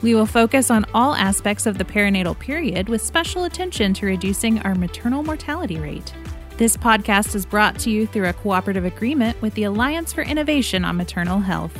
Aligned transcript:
We 0.00 0.14
will 0.14 0.26
focus 0.26 0.70
on 0.70 0.86
all 0.94 1.12
aspects 1.16 1.66
of 1.66 1.76
the 1.76 1.84
perinatal 1.84 2.38
period 2.38 2.88
with 2.88 3.02
special 3.02 3.44
attention 3.44 3.92
to 3.94 4.06
reducing 4.06 4.60
our 4.60 4.76
maternal 4.76 5.24
mortality 5.24 5.76
rate. 5.76 6.14
This 6.56 6.76
podcast 6.76 7.34
is 7.34 7.44
brought 7.44 7.80
to 7.80 7.90
you 7.90 8.06
through 8.06 8.28
a 8.28 8.32
cooperative 8.32 8.84
agreement 8.84 9.40
with 9.42 9.54
the 9.54 9.64
Alliance 9.64 10.12
for 10.12 10.22
Innovation 10.22 10.84
on 10.84 10.96
Maternal 10.96 11.40
Health. 11.40 11.76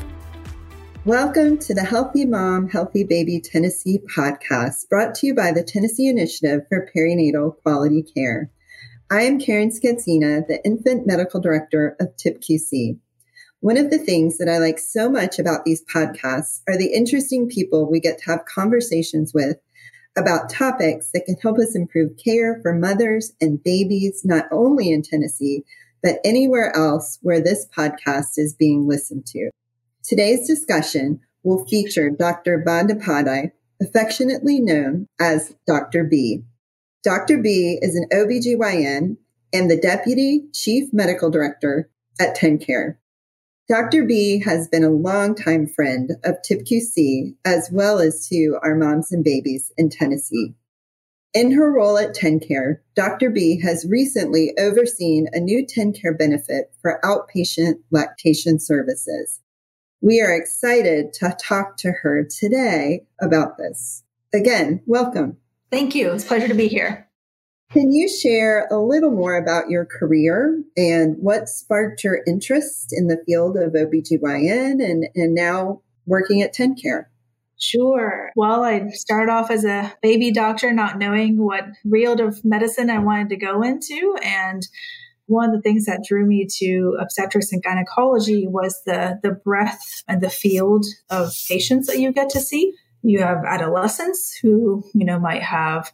Welcome 1.05 1.59
to 1.59 1.75
the 1.75 1.85
Healthy 1.85 2.27
Mom, 2.27 2.69
Healthy 2.69 3.05
Baby 3.05 3.41
Tennessee 3.41 4.01
podcast, 4.13 4.89
brought 4.89 5.15
to 5.17 5.29
you 5.29 5.35
by 5.35 5.53
the 5.53 5.63
Tennessee 5.63 6.09
Initiative 6.09 6.63
for 6.69 6.91
Perinatal 6.93 7.63
Quality 7.63 8.03
Care. 8.03 8.51
I 9.13 9.23
am 9.23 9.39
Karen 9.39 9.71
Schetzina, 9.71 10.45
the 10.45 10.61
Infant 10.65 11.07
Medical 11.07 11.41
Director 11.41 11.97
of 12.01 12.17
TIPQC. 12.17 12.99
One 13.61 13.77
of 13.77 13.91
the 13.91 13.99
things 13.99 14.39
that 14.39 14.49
I 14.49 14.59
like 14.59 14.79
so 14.79 15.11
much 15.11 15.41
about 15.41 15.65
these 15.65 15.85
podcasts 15.85 16.61
are 16.69 16.79
the 16.79 16.93
interesting 16.95 17.49
people 17.49 17.91
we 17.91 17.99
get 17.99 18.19
to 18.19 18.27
have 18.27 18.45
conversations 18.45 19.35
with 19.35 19.57
about 20.17 20.49
topics 20.49 21.11
that 21.13 21.25
can 21.27 21.35
help 21.43 21.59
us 21.59 21.75
improve 21.75 22.13
care 22.25 22.61
for 22.63 22.73
mothers 22.73 23.33
and 23.41 23.63
babies, 23.63 24.23
not 24.25 24.45
only 24.53 24.93
in 24.93 25.03
Tennessee, 25.03 25.65
but 26.05 26.21
anywhere 26.25 26.75
else 26.77 27.19
where 27.23 27.41
this 27.41 27.67
podcast 27.77 28.33
is 28.37 28.55
being 28.55 28.87
listened 28.87 29.27
to. 29.27 29.51
Today's 30.05 30.47
discussion 30.47 31.21
will 31.43 31.67
feature 31.67 32.11
Dr. 32.11 32.63
Bandyopadhyay, 32.65 33.51
affectionately 33.83 34.61
known 34.61 35.07
as 35.21 35.57
Dr. 35.67 36.05
B. 36.05 36.45
Dr. 37.03 37.39
B 37.39 37.79
is 37.83 37.97
an 37.97 38.07
OBGYN 38.13 39.17
and 39.53 39.69
the 39.69 39.81
Deputy 39.81 40.45
Chief 40.53 40.93
Medical 40.93 41.31
Director 41.31 41.91
at 42.21 42.37
TennCare. 42.37 42.97
Dr. 43.69 44.07
B 44.07 44.41
has 44.43 44.67
been 44.67 44.83
a 44.83 44.89
longtime 44.89 45.67
friend 45.67 46.13
of 46.25 46.37
TIPQC 46.41 47.35
as 47.45 47.69
well 47.71 47.99
as 47.99 48.27
to 48.29 48.59
our 48.63 48.75
moms 48.75 49.13
and 49.13 49.23
babies 49.23 49.71
in 49.77 49.91
Tennessee. 49.91 50.55
In 51.35 51.53
her 51.53 51.71
role 51.71 51.99
at 51.99 52.17
TennCare, 52.17 52.79
Dr. 52.97 53.29
B 53.29 53.61
has 53.61 53.87
recently 53.87 54.55
overseen 54.59 55.27
a 55.35 55.41
new 55.41 55.67
TennCare 55.67 56.17
benefit 56.19 56.73
for 56.81 56.99
outpatient 57.05 57.81
lactation 57.91 58.59
services. 58.59 59.41
We 60.01 60.23
are 60.23 60.35
excited 60.35 61.13
to 61.15 61.37
talk 61.39 61.77
to 61.79 61.93
her 62.03 62.25
today 62.25 63.07
about 63.21 63.59
this. 63.59 64.03
Again, 64.33 64.81
welcome. 64.87 65.37
Thank 65.71 65.95
you. 65.95 66.13
It's 66.13 66.25
a 66.25 66.27
pleasure 66.27 66.49
to 66.49 66.55
be 66.55 66.69
here. 66.69 67.08
Can 67.71 67.93
you 67.93 68.09
share 68.09 68.67
a 68.71 68.79
little 68.79 69.11
more 69.11 69.37
about 69.37 69.69
your 69.69 69.85
career 69.85 70.63
and 70.77 71.17
what 71.21 71.51
sparked 71.51 72.03
your 72.03 72.21
interest 72.27 72.89
in 72.93 73.09
the 73.09 73.23
field 73.27 73.59
of 73.59 73.75
OBGYN 73.75 74.83
and, 74.83 75.07
and 75.15 75.35
now 75.35 75.83
working 76.07 76.41
at 76.41 76.55
TennCare? 76.55 77.05
Sure. 77.61 78.31
Well, 78.37 78.65
I 78.65 78.89
started 78.91 79.31
off 79.31 79.51
as 79.51 79.65
a 79.65 79.93
baby 80.01 80.31
doctor, 80.31 80.73
not 80.73 80.97
knowing 80.97 81.37
what 81.45 81.65
field 81.91 82.21
of 82.21 82.43
medicine 82.43 82.89
I 82.89 83.01
wanted 83.01 83.29
to 83.31 83.37
go 83.37 83.63
into. 83.63 84.17
And 84.23 84.67
one 85.27 85.51
of 85.51 85.57
the 85.57 85.61
things 85.61 85.85
that 85.85 86.05
drew 86.09 86.25
me 86.25 86.47
to 86.61 86.97
obstetrics 86.99 87.53
and 87.53 87.63
gynecology 87.63 88.47
was 88.47 88.81
the, 88.87 89.21
the 89.23 89.33
breadth 89.33 90.05
and 90.09 90.23
the 90.23 90.31
field 90.31 90.87
of 91.11 91.35
patients 91.49 91.89
that 91.89 91.99
you 91.99 92.13
get 92.13 92.31
to 92.31 92.41
see. 92.41 92.73
You 93.03 93.21
have 93.21 93.45
adolescents 93.45 94.39
who, 94.41 94.85
you 94.95 95.05
know, 95.05 95.19
might 95.19 95.43
have 95.43 95.93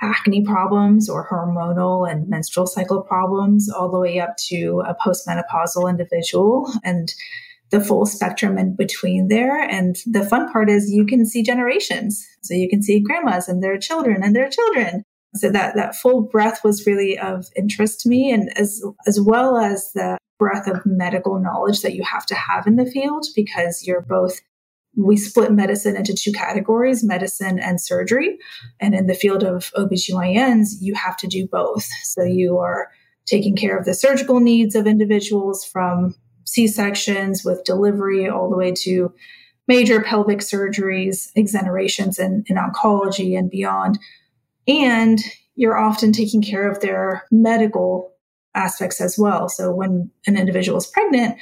acne 0.00 0.44
problems 0.44 1.08
or 1.08 1.28
hormonal 1.28 2.10
and 2.10 2.28
menstrual 2.28 2.66
cycle 2.66 3.02
problems, 3.02 3.70
all 3.70 3.90
the 3.90 3.98
way 3.98 4.20
up 4.20 4.36
to 4.48 4.82
a 4.86 4.94
postmenopausal 4.94 5.88
individual 5.88 6.70
and 6.84 7.14
the 7.70 7.80
full 7.80 8.06
spectrum 8.06 8.58
in 8.58 8.76
between 8.76 9.28
there. 9.28 9.60
And 9.60 9.96
the 10.06 10.24
fun 10.24 10.50
part 10.52 10.70
is 10.70 10.92
you 10.92 11.04
can 11.04 11.26
see 11.26 11.42
generations. 11.42 12.24
So 12.42 12.54
you 12.54 12.68
can 12.68 12.82
see 12.82 13.00
grandmas 13.00 13.48
and 13.48 13.62
their 13.62 13.78
children 13.78 14.22
and 14.22 14.36
their 14.36 14.48
children. 14.48 15.02
So 15.34 15.50
that, 15.50 15.74
that 15.74 15.96
full 15.96 16.22
breadth 16.22 16.62
was 16.62 16.86
really 16.86 17.18
of 17.18 17.46
interest 17.56 18.00
to 18.00 18.08
me 18.08 18.32
and 18.32 18.56
as, 18.56 18.82
as 19.06 19.20
well 19.20 19.58
as 19.58 19.92
the 19.94 20.18
breadth 20.38 20.68
of 20.68 20.86
medical 20.86 21.40
knowledge 21.40 21.82
that 21.82 21.94
you 21.94 22.04
have 22.04 22.26
to 22.26 22.34
have 22.34 22.66
in 22.66 22.76
the 22.76 22.86
field 22.86 23.26
because 23.34 23.84
you're 23.86 24.02
both 24.02 24.40
we 24.96 25.16
split 25.16 25.52
medicine 25.52 25.96
into 25.96 26.14
two 26.14 26.32
categories 26.32 27.04
medicine 27.04 27.58
and 27.58 27.80
surgery. 27.80 28.38
And 28.80 28.94
in 28.94 29.06
the 29.06 29.14
field 29.14 29.44
of 29.44 29.70
OBGYNs, 29.76 30.76
you 30.80 30.94
have 30.94 31.16
to 31.18 31.26
do 31.26 31.46
both. 31.46 31.86
So 32.02 32.22
you 32.24 32.58
are 32.58 32.90
taking 33.26 33.56
care 33.56 33.76
of 33.76 33.84
the 33.84 33.94
surgical 33.94 34.40
needs 34.40 34.74
of 34.74 34.86
individuals 34.86 35.64
from 35.64 36.14
C 36.44 36.66
sections 36.66 37.44
with 37.44 37.64
delivery 37.64 38.28
all 38.28 38.48
the 38.48 38.56
way 38.56 38.72
to 38.82 39.12
major 39.68 40.00
pelvic 40.00 40.38
surgeries, 40.38 41.28
exenterations 41.36 42.18
in, 42.18 42.44
in 42.46 42.56
oncology 42.56 43.36
and 43.36 43.50
beyond. 43.50 43.98
And 44.68 45.18
you're 45.56 45.76
often 45.76 46.12
taking 46.12 46.42
care 46.42 46.70
of 46.70 46.80
their 46.80 47.24
medical 47.30 48.12
aspects 48.54 49.00
as 49.00 49.18
well. 49.18 49.48
So 49.48 49.72
when 49.72 50.10
an 50.26 50.38
individual 50.38 50.78
is 50.78 50.86
pregnant, 50.86 51.36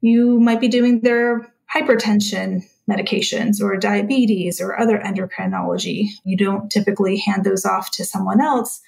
you 0.00 0.40
might 0.40 0.60
be 0.60 0.68
doing 0.68 1.00
their 1.00 1.52
hypertension 1.74 2.62
medications 2.90 3.60
or 3.60 3.76
diabetes 3.76 4.60
or 4.60 4.78
other 4.78 4.98
endocrinology. 4.98 6.06
You 6.24 6.36
don't 6.36 6.70
typically 6.70 7.18
hand 7.18 7.44
those 7.44 7.64
off 7.64 7.90
to 7.92 8.04
someone 8.04 8.40
else 8.40 8.80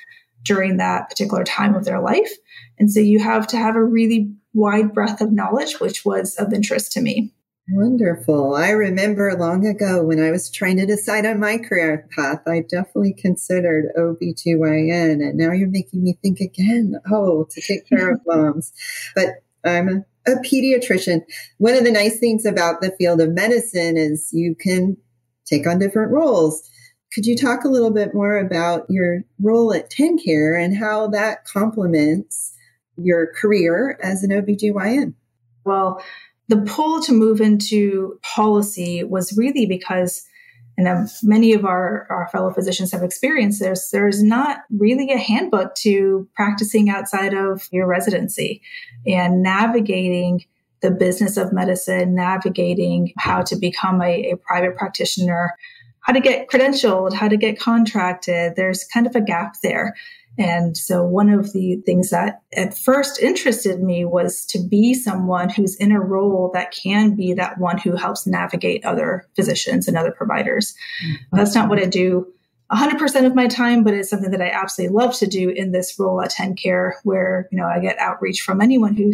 during 0.42 0.76
that 0.76 1.08
particular 1.08 1.44
time 1.44 1.74
of 1.74 1.84
their 1.84 2.00
life. 2.00 2.30
And 2.78 2.90
so 2.90 3.00
you 3.00 3.18
have 3.20 3.46
to 3.48 3.56
have 3.56 3.76
a 3.76 3.84
really 3.84 4.32
wide 4.52 4.92
breadth 4.92 5.20
of 5.20 5.32
knowledge, 5.32 5.80
which 5.80 6.04
was 6.04 6.36
of 6.36 6.52
interest 6.52 6.92
to 6.92 7.00
me. 7.00 7.32
Wonderful. 7.70 8.54
I 8.56 8.70
remember 8.70 9.34
long 9.38 9.66
ago 9.66 10.04
when 10.04 10.22
I 10.22 10.30
was 10.30 10.50
trying 10.50 10.76
to 10.76 10.86
decide 10.86 11.24
on 11.24 11.40
my 11.40 11.56
career 11.56 12.06
path, 12.14 12.42
I 12.46 12.60
definitely 12.60 13.14
considered 13.14 13.86
OBGYN. 13.98 15.26
And 15.26 15.38
now 15.38 15.52
you're 15.52 15.70
making 15.70 16.04
me 16.04 16.18
think 16.20 16.40
again, 16.40 16.96
oh, 17.10 17.46
to 17.50 17.60
take 17.62 17.88
care 17.88 18.12
of 18.12 18.20
moms. 18.26 18.70
But 19.14 19.28
I'm 19.64 19.88
a 19.88 20.04
a 20.26 20.32
pediatrician. 20.36 21.22
One 21.58 21.74
of 21.74 21.84
the 21.84 21.92
nice 21.92 22.18
things 22.18 22.46
about 22.46 22.80
the 22.80 22.94
field 22.98 23.20
of 23.20 23.32
medicine 23.32 23.96
is 23.96 24.30
you 24.32 24.54
can 24.54 24.96
take 25.44 25.66
on 25.66 25.78
different 25.78 26.12
roles. 26.12 26.68
Could 27.12 27.26
you 27.26 27.36
talk 27.36 27.64
a 27.64 27.68
little 27.68 27.92
bit 27.92 28.14
more 28.14 28.36
about 28.36 28.86
your 28.88 29.22
role 29.40 29.72
at 29.72 29.90
TennCare 29.90 30.60
and 30.60 30.76
how 30.76 31.08
that 31.08 31.44
complements 31.44 32.52
your 32.96 33.32
career 33.32 33.98
as 34.02 34.22
an 34.22 34.30
OBGYN? 34.30 35.14
Well, 35.64 36.02
the 36.48 36.62
pull 36.62 37.00
to 37.02 37.12
move 37.12 37.40
into 37.40 38.18
policy 38.22 39.02
was 39.04 39.36
really 39.36 39.66
because 39.66 40.26
and 40.76 41.08
many 41.22 41.52
of 41.52 41.64
our, 41.64 42.06
our 42.10 42.28
fellow 42.32 42.52
physicians 42.52 42.90
have 42.92 43.02
experienced 43.02 43.60
this, 43.60 43.90
there's 43.90 44.22
not 44.22 44.62
really 44.76 45.12
a 45.12 45.18
handbook 45.18 45.74
to 45.76 46.28
practicing 46.34 46.90
outside 46.90 47.32
of 47.32 47.68
your 47.70 47.86
residency 47.86 48.60
and 49.06 49.42
navigating 49.42 50.44
the 50.82 50.90
business 50.90 51.36
of 51.36 51.52
medicine, 51.52 52.14
navigating 52.14 53.12
how 53.16 53.42
to 53.42 53.56
become 53.56 54.02
a, 54.02 54.32
a 54.32 54.36
private 54.36 54.76
practitioner, 54.76 55.54
how 56.00 56.12
to 56.12 56.20
get 56.20 56.48
credentialed, 56.50 57.14
how 57.14 57.28
to 57.28 57.36
get 57.36 57.58
contracted. 57.58 58.54
There's 58.56 58.84
kind 58.84 59.06
of 59.06 59.16
a 59.16 59.20
gap 59.20 59.56
there. 59.62 59.94
And 60.36 60.76
so 60.76 61.04
one 61.04 61.30
of 61.30 61.52
the 61.52 61.76
things 61.86 62.10
that 62.10 62.42
at 62.56 62.76
first 62.76 63.20
interested 63.20 63.82
me 63.82 64.04
was 64.04 64.44
to 64.46 64.58
be 64.58 64.94
someone 64.94 65.48
who's 65.48 65.76
in 65.76 65.92
a 65.92 66.00
role 66.00 66.50
that 66.54 66.72
can 66.72 67.14
be 67.14 67.34
that 67.34 67.58
one 67.58 67.78
who 67.78 67.96
helps 67.96 68.26
navigate 68.26 68.84
other 68.84 69.26
physicians 69.36 69.86
and 69.86 69.96
other 69.96 70.10
providers. 70.10 70.74
Mm-hmm. 71.04 71.36
That's 71.36 71.54
not 71.54 71.68
what 71.68 71.78
I 71.78 71.86
do 71.86 72.26
100% 72.72 73.26
of 73.26 73.34
my 73.34 73.46
time, 73.46 73.84
but 73.84 73.94
it's 73.94 74.10
something 74.10 74.30
that 74.30 74.42
I 74.42 74.50
absolutely 74.50 74.96
love 74.96 75.14
to 75.18 75.26
do 75.26 75.50
in 75.50 75.72
this 75.72 75.94
role 75.98 76.22
at 76.22 76.32
TennCare 76.32 76.94
where, 77.04 77.46
you 77.52 77.58
know, 77.58 77.66
I 77.66 77.78
get 77.78 77.98
outreach 77.98 78.40
from 78.40 78.60
anyone 78.60 78.96
who 78.96 79.12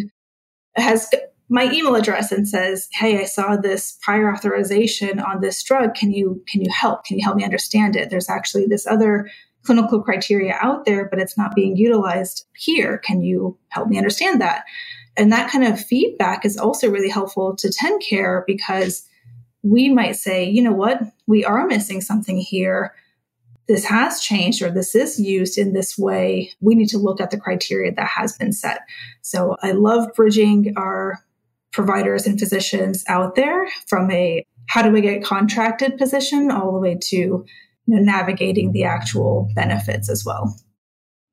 has 0.77 1.11
my 1.49 1.65
email 1.65 1.97
address 1.97 2.31
and 2.31 2.49
says, 2.49 2.89
"Hey, 2.93 3.21
I 3.21 3.25
saw 3.25 3.57
this 3.57 3.99
prior 4.03 4.33
authorization 4.33 5.19
on 5.19 5.41
this 5.41 5.63
drug. 5.65 5.95
Can 5.95 6.13
you 6.13 6.43
can 6.47 6.63
you 6.63 6.71
help? 6.71 7.05
Can 7.05 7.19
you 7.19 7.25
help 7.25 7.37
me 7.37 7.45
understand 7.45 7.97
it? 7.97 8.09
There's 8.09 8.31
actually 8.31 8.67
this 8.67 8.87
other 8.87 9.29
clinical 9.65 10.03
criteria 10.03 10.57
out 10.61 10.85
there, 10.85 11.09
but 11.09 11.19
it's 11.19 11.37
not 11.37 11.55
being 11.55 11.77
utilized 11.77 12.47
here. 12.55 12.99
Can 12.99 13.21
you 13.21 13.59
help 13.69 13.89
me 13.89 13.99
understand 13.99 14.41
that? 14.41 14.65
And 15.17 15.33
that 15.33 15.51
kind 15.51 15.65
of 15.65 15.81
feedback 15.81 16.45
is 16.45 16.57
also 16.57 16.91
really 16.91 17.11
helpful 17.11 17.55
to 17.57 17.69
TennCare 17.69 18.43
because 18.47 19.07
we 19.63 19.89
might 19.91 20.17
say, 20.17 20.49
you 20.49 20.63
know 20.63 20.73
what, 20.73 21.01
we 21.27 21.45
are 21.45 21.67
missing 21.67 22.01
something 22.01 22.39
here. 22.39 22.95
This 23.69 23.85
has 23.85 24.21
changed 24.21 24.63
or 24.63 24.71
this 24.71 24.95
is 24.95 25.21
used 25.21 25.59
in 25.59 25.73
this 25.73 25.99
way. 25.99 26.53
We 26.61 26.75
need 26.75 26.89
to 26.89 26.99
look 26.99 27.21
at 27.21 27.31
the 27.31 27.39
criteria 27.39 27.93
that 27.95 28.09
has 28.09 28.37
been 28.37 28.53
set. 28.53 28.81
So 29.21 29.57
I 29.63 29.73
love 29.73 30.09
bridging 30.15 30.73
our 30.77 31.23
providers 31.73 32.27
and 32.27 32.39
physicians 32.39 33.05
out 33.07 33.37
there 33.37 33.69
from 33.87 34.11
a 34.11 34.45
how 34.67 34.83
do 34.83 34.91
we 34.91 35.01
get 35.01 35.25
contracted 35.25 35.99
position 35.99 36.51
all 36.51 36.73
the 36.73 36.79
way 36.79 36.97
to 37.01 37.45
you 37.91 37.97
know, 37.97 38.03
navigating 38.03 38.73
the 38.73 38.85
actual 38.85 39.51
benefits 39.55 40.09
as 40.09 40.25
well. 40.25 40.57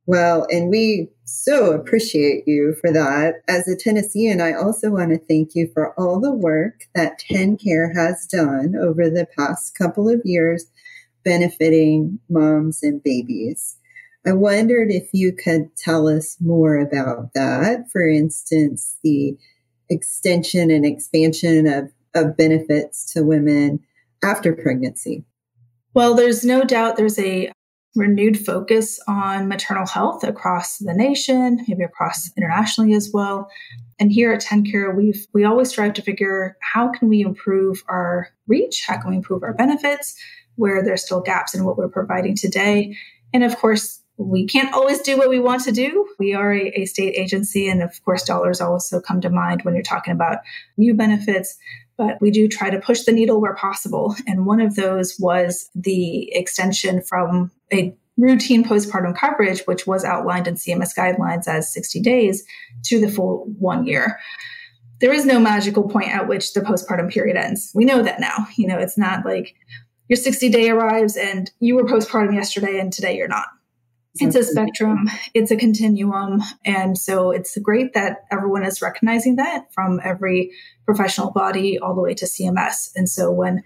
Well, 0.08 0.48
and 0.50 0.70
we 0.70 1.10
so 1.26 1.74
appreciate 1.74 2.48
you 2.48 2.76
for 2.80 2.92
that. 2.92 3.42
As 3.48 3.68
a 3.68 3.76
Tennessean, 3.76 4.42
I 4.42 4.54
also 4.54 4.90
want 4.90 5.12
to 5.12 5.20
thank 5.20 5.54
you 5.54 5.70
for 5.74 5.94
all 6.00 6.20
the 6.20 6.34
work 6.34 6.86
that 6.96 7.20
TennCare 7.30 7.94
has 7.94 8.26
done 8.26 8.76
over 8.76 9.10
the 9.10 9.28
past 9.38 9.78
couple 9.78 10.10
of 10.10 10.22
years 10.24 10.66
benefiting 11.24 12.20
moms 12.30 12.82
and 12.82 13.04
babies. 13.04 13.78
I 14.26 14.32
wondered 14.32 14.90
if 14.90 15.10
you 15.12 15.34
could 15.34 15.76
tell 15.76 16.08
us 16.08 16.38
more 16.40 16.78
about 16.78 17.34
that. 17.34 17.92
For 17.92 18.08
instance, 18.08 18.98
the 19.04 19.38
extension 19.90 20.72
and 20.72 20.86
expansion 20.86 21.68
of, 21.68 21.92
of 22.16 22.38
benefits 22.38 23.12
to 23.14 23.24
women 23.24 23.82
after 24.24 24.56
pregnancy. 24.56 25.26
Well, 25.98 26.14
there's 26.14 26.46
no 26.46 26.64
doubt 26.64 26.96
there's 26.96 27.18
a 27.18 27.52
renewed 27.96 28.38
focus 28.46 29.00
on 29.08 29.48
maternal 29.48 29.88
health 29.88 30.24
across 30.24 30.78
the 30.78 30.94
nation, 30.94 31.66
maybe 31.68 31.82
across 31.82 32.30
internationally 32.38 32.94
as 32.94 33.10
well. 33.12 33.50
And 33.98 34.12
here 34.12 34.32
at 34.32 34.44
TennCare, 34.44 34.96
we've 34.96 35.26
we 35.34 35.44
always 35.44 35.70
strive 35.70 35.94
to 35.94 36.04
figure 36.04 36.56
how 36.62 36.92
can 36.92 37.10
we 37.10 37.22
improve 37.22 37.84
our 37.90 38.30
reach, 38.46 38.86
how 38.86 39.02
can 39.02 39.10
we 39.10 39.16
improve 39.16 39.42
our 39.42 39.56
benefits, 39.56 40.16
where 40.54 40.84
there's 40.84 41.04
still 41.04 41.20
gaps 41.20 41.56
in 41.56 41.66
what 41.66 41.80
we're 41.80 41.90
providing 41.90 42.36
today. 42.36 42.96
And 43.34 43.44
of 43.44 43.58
course, 43.58 44.00
we 44.18 44.46
can't 44.46 44.76
always 44.76 45.02
do 45.02 45.18
what 45.18 45.30
we 45.30 45.40
want 45.40 45.64
to 45.64 45.72
do. 45.72 46.08
We 46.20 46.36
are 46.36 46.54
a, 46.54 46.82
a 46.82 46.86
state 46.86 47.16
agency, 47.16 47.68
and 47.68 47.82
of 47.82 48.00
course, 48.06 48.22
dollars 48.22 48.62
also 48.62 49.02
come 49.02 49.20
to 49.22 49.32
mind 49.32 49.64
when 49.64 49.74
you're 49.74 49.82
talking 49.82 50.14
about 50.14 50.42
new 50.78 50.94
benefits 50.94 51.58
but 51.98 52.20
we 52.22 52.32
do 52.32 52.48
try 52.48 52.70
to 52.70 52.80
push 52.80 53.04
the 53.04 53.12
needle 53.12 53.42
where 53.42 53.56
possible. 53.56 54.16
And 54.28 54.46
one 54.46 54.62
of 54.62 54.76
those 54.76 55.16
was 55.20 55.70
the 55.76 56.34
extension 56.34 57.02
from 57.02 57.52
a 57.74 57.96
routine 58.18 58.64
postpartum 58.64 59.16
coverage, 59.16 59.62
which 59.62 59.86
was 59.86 60.04
outlined 60.04 60.48
in 60.48 60.56
CMS 60.56 60.96
guidelines 60.98 61.48
as 61.48 61.72
60 61.74 62.02
days, 62.02 62.44
to 62.86 63.00
the 63.00 63.10
full 63.10 63.46
one 63.60 63.86
year. 63.86 64.20
There 65.00 65.14
is 65.14 65.26
no 65.26 65.40
magical 65.40 65.88
point 65.88 66.10
at 66.10 66.28
which 66.28 66.54
the 66.54 66.62
postpartum 66.62 67.12
period 67.12 67.38
ends. 67.38 67.72
We 67.76 67.86
know 67.86 68.02
that 68.02 68.20
now. 68.20 68.48
You 68.56 68.68
know, 68.68 68.80
it's 68.80 68.98
not 68.98 69.26
like 69.26 69.54
your 70.10 70.18
60 70.18 70.50
day 70.50 70.70
arrives 70.70 71.16
and 71.16 71.52
you 71.60 71.76
were 71.76 71.84
postpartum 71.84 72.34
yesterday 72.34 72.80
and 72.80 72.92
today 72.92 73.16
you're 73.16 73.28
not. 73.28 73.48
It's 74.20 74.36
a 74.36 74.44
spectrum, 74.44 75.10
it's 75.34 75.52
a 75.52 75.56
continuum. 75.56 76.42
And 76.66 76.98
so 76.98 77.32
it's 77.32 77.58
great 77.58 77.94
that 77.94 78.26
everyone 78.32 78.64
is 78.64 78.82
recognizing 78.82 79.36
that 79.38 79.74
from 79.74 80.00
every 80.04 80.52
professional 80.86 81.32
body 81.32 81.78
all 81.78 81.94
the 81.94 82.02
way 82.02 82.14
to 82.14 82.26
CMS. 82.26 82.92
And 82.96 83.10
so 83.10 83.32
when 83.32 83.64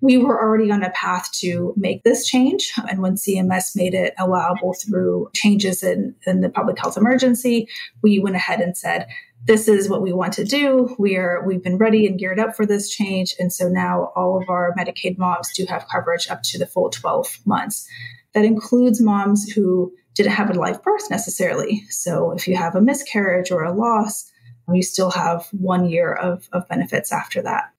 we 0.00 0.18
were 0.18 0.40
already 0.40 0.70
on 0.70 0.82
a 0.82 0.90
path 0.90 1.30
to 1.40 1.72
make 1.76 2.02
this 2.02 2.26
change, 2.26 2.72
and 2.88 3.00
when 3.00 3.14
CMS 3.14 3.76
made 3.76 3.94
it 3.94 4.12
allowable 4.18 4.74
through 4.74 5.30
changes 5.34 5.82
in, 5.82 6.14
in 6.26 6.40
the 6.40 6.50
public 6.50 6.78
health 6.78 6.96
emergency, 6.96 7.68
we 8.02 8.18
went 8.18 8.36
ahead 8.36 8.60
and 8.60 8.76
said, 8.76 9.06
this 9.46 9.68
is 9.68 9.88
what 9.88 10.02
we 10.02 10.12
want 10.12 10.32
to 10.34 10.44
do. 10.44 10.94
We 10.98 11.16
are 11.16 11.44
we've 11.46 11.62
been 11.62 11.76
ready 11.76 12.06
and 12.06 12.18
geared 12.18 12.40
up 12.40 12.56
for 12.56 12.64
this 12.64 12.88
change. 12.88 13.34
And 13.38 13.52
so 13.52 13.68
now 13.68 14.12
all 14.16 14.40
of 14.40 14.48
our 14.48 14.74
Medicaid 14.74 15.18
moms 15.18 15.52
do 15.54 15.66
have 15.66 15.86
coverage 15.88 16.28
up 16.28 16.42
to 16.44 16.58
the 16.58 16.66
full 16.66 16.88
12 16.88 17.40
months. 17.44 17.86
That 18.34 18.44
includes 18.44 19.00
moms 19.00 19.50
who 19.50 19.92
didn't 20.14 20.32
have 20.32 20.50
a 20.50 20.54
live 20.54 20.82
birth 20.82 21.10
necessarily. 21.10 21.84
So 21.90 22.32
if 22.32 22.46
you 22.46 22.56
have 22.56 22.74
a 22.74 22.80
miscarriage 22.80 23.50
or 23.50 23.64
a 23.64 23.72
loss, 23.72 24.30
you 24.72 24.82
still 24.82 25.10
have 25.10 25.46
one 25.52 25.88
year 25.88 26.12
of, 26.12 26.48
of 26.52 26.68
benefits 26.68 27.12
after 27.12 27.42
that. 27.42 27.70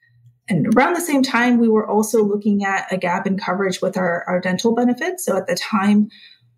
And 0.47 0.67
around 0.75 0.93
the 0.93 1.01
same 1.01 1.23
time, 1.23 1.57
we 1.57 1.67
were 1.67 1.87
also 1.87 2.23
looking 2.23 2.63
at 2.63 2.91
a 2.91 2.97
gap 2.97 3.25
in 3.25 3.37
coverage 3.37 3.81
with 3.81 3.97
our, 3.97 4.23
our 4.27 4.39
dental 4.39 4.75
benefits. 4.75 5.25
So 5.25 5.35
at 5.35 5.47
the 5.47 5.55
time, 5.55 6.09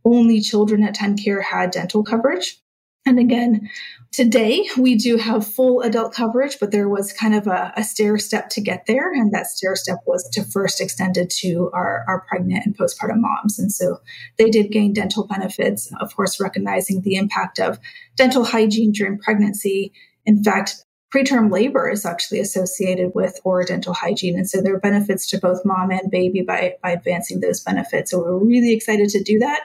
only 0.03 0.41
children 0.41 0.83
at 0.83 0.95
TennCare 0.95 1.43
had 1.43 1.71
dental 1.71 2.03
coverage. 2.03 2.61
And 3.07 3.19
again, 3.19 3.69
today 4.11 4.67
we 4.77 4.95
do 4.95 5.15
have 5.15 5.47
full 5.47 5.79
adult 5.81 6.13
coverage, 6.13 6.57
but 6.59 6.71
there 6.71 6.89
was 6.89 7.13
kind 7.13 7.33
of 7.33 7.47
a, 7.47 7.71
a 7.77 7.83
stair 7.85 8.17
step 8.17 8.49
to 8.49 8.61
get 8.61 8.85
there. 8.85 9.13
And 9.13 9.31
that 9.31 9.47
stair 9.47 9.77
step 9.77 9.99
was 10.05 10.29
to 10.33 10.43
first 10.43 10.81
extend 10.81 11.15
it 11.15 11.29
to 11.39 11.71
our, 11.73 12.03
our 12.05 12.25
pregnant 12.27 12.65
and 12.65 12.77
postpartum 12.77 13.21
moms. 13.21 13.59
And 13.59 13.71
so 13.71 13.99
they 14.37 14.49
did 14.49 14.73
gain 14.73 14.91
dental 14.91 15.25
benefits, 15.25 15.89
of 16.01 16.13
course, 16.17 16.37
recognizing 16.41 17.01
the 17.01 17.15
impact 17.15 17.59
of 17.59 17.79
dental 18.17 18.43
hygiene 18.43 18.91
during 18.91 19.19
pregnancy. 19.19 19.93
In 20.25 20.43
fact, 20.43 20.83
preterm 21.13 21.51
labor 21.51 21.89
is 21.89 22.05
actually 22.05 22.39
associated 22.39 23.11
with 23.15 23.39
oral 23.43 23.65
dental 23.65 23.93
hygiene. 23.93 24.35
And 24.35 24.49
so 24.49 24.61
there 24.61 24.75
are 24.75 24.79
benefits 24.79 25.27
to 25.29 25.37
both 25.37 25.63
mom 25.63 25.89
and 25.91 26.11
baby 26.11 26.41
by, 26.41 26.75
by 26.83 26.91
advancing 26.91 27.39
those 27.39 27.61
benefits. 27.61 28.11
So 28.11 28.19
we're 28.19 28.37
really 28.37 28.73
excited 28.73 29.09
to 29.09 29.23
do 29.23 29.39
that. 29.39 29.61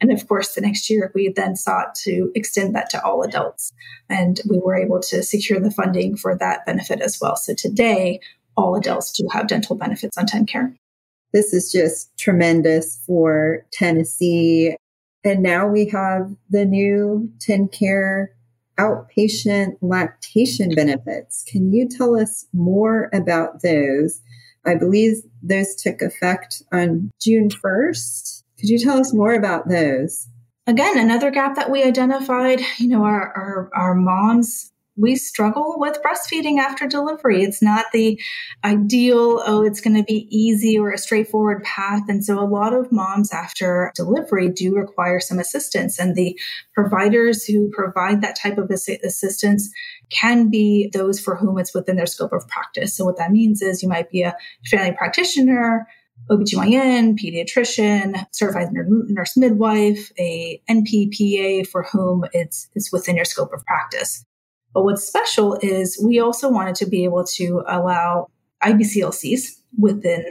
And 0.00 0.10
of 0.10 0.26
course, 0.26 0.54
the 0.54 0.62
next 0.62 0.88
year 0.88 1.12
we 1.14 1.32
then 1.34 1.54
sought 1.56 1.94
to 1.96 2.30
extend 2.34 2.74
that 2.74 2.90
to 2.90 3.04
all 3.04 3.22
adults. 3.22 3.72
And 4.08 4.40
we 4.48 4.58
were 4.58 4.76
able 4.76 5.00
to 5.00 5.22
secure 5.22 5.60
the 5.60 5.70
funding 5.70 6.16
for 6.16 6.36
that 6.38 6.64
benefit 6.64 7.00
as 7.00 7.18
well. 7.20 7.36
So 7.36 7.54
today, 7.54 8.20
all 8.56 8.74
adults 8.74 9.12
do 9.12 9.28
have 9.32 9.48
dental 9.48 9.76
benefits 9.76 10.16
on 10.16 10.26
TennCare. 10.26 10.74
This 11.34 11.52
is 11.52 11.70
just 11.70 12.16
tremendous 12.16 13.02
for 13.06 13.66
Tennessee. 13.70 14.76
And 15.24 15.42
now 15.42 15.66
we 15.66 15.88
have 15.88 16.34
the 16.48 16.64
new 16.64 17.30
TennCare 17.38 18.28
outpatient 18.78 19.76
lactation 19.80 20.74
benefits. 20.74 21.44
Can 21.48 21.72
you 21.72 21.88
tell 21.88 22.18
us 22.18 22.46
more 22.52 23.10
about 23.12 23.62
those? 23.62 24.20
I 24.66 24.74
believe 24.74 25.22
those 25.42 25.74
took 25.76 26.02
effect 26.02 26.62
on 26.72 27.10
June 27.20 27.48
1st. 27.48 28.42
Could 28.58 28.68
you 28.68 28.78
tell 28.78 28.98
us 28.98 29.14
more 29.14 29.34
about 29.34 29.68
those? 29.68 30.28
Again, 30.66 30.98
another 30.98 31.30
gap 31.30 31.54
that 31.54 31.70
we 31.70 31.84
identified, 31.84 32.60
you 32.78 32.88
know, 32.88 33.04
our, 33.04 33.32
our, 33.36 33.70
our 33.74 33.94
moms 33.94 34.72
we 34.96 35.14
struggle 35.16 35.76
with 35.78 35.98
breastfeeding 36.02 36.58
after 36.58 36.86
delivery. 36.86 37.42
It's 37.42 37.62
not 37.62 37.86
the 37.92 38.20
ideal, 38.64 39.42
oh, 39.44 39.64
it's 39.64 39.80
going 39.80 39.96
to 39.96 40.02
be 40.02 40.26
easy 40.30 40.78
or 40.78 40.90
a 40.90 40.98
straightforward 40.98 41.62
path. 41.64 42.02
And 42.08 42.24
so 42.24 42.38
a 42.38 42.48
lot 42.48 42.72
of 42.72 42.90
moms 42.90 43.32
after 43.32 43.92
delivery 43.94 44.48
do 44.48 44.74
require 44.74 45.20
some 45.20 45.38
assistance. 45.38 45.98
And 45.98 46.14
the 46.14 46.38
providers 46.74 47.44
who 47.44 47.70
provide 47.70 48.22
that 48.22 48.36
type 48.36 48.58
of 48.58 48.70
assistance 48.70 49.70
can 50.10 50.48
be 50.48 50.90
those 50.92 51.20
for 51.20 51.36
whom 51.36 51.58
it's 51.58 51.74
within 51.74 51.96
their 51.96 52.06
scope 52.06 52.32
of 52.32 52.48
practice. 52.48 52.96
So 52.96 53.04
what 53.04 53.18
that 53.18 53.32
means 53.32 53.60
is 53.60 53.82
you 53.82 53.88
might 53.88 54.10
be 54.10 54.22
a 54.22 54.36
family 54.70 54.94
practitioner, 54.96 55.86
OBGYN, 56.30 57.18
pediatrician, 57.18 58.26
certified 58.32 58.68
nurse 58.72 59.36
midwife, 59.36 60.10
a 60.18 60.60
NPPA 60.68 61.66
for 61.66 61.82
whom 61.92 62.24
it's, 62.32 62.68
it's 62.74 62.90
within 62.90 63.16
your 63.16 63.26
scope 63.26 63.52
of 63.52 63.64
practice. 63.66 64.24
But 64.76 64.84
what's 64.84 65.06
special 65.06 65.56
is 65.62 65.98
we 66.04 66.20
also 66.20 66.50
wanted 66.50 66.74
to 66.74 66.86
be 66.86 67.04
able 67.04 67.24
to 67.36 67.64
allow 67.66 68.28
IBCLCs 68.62 69.62
within 69.78 70.22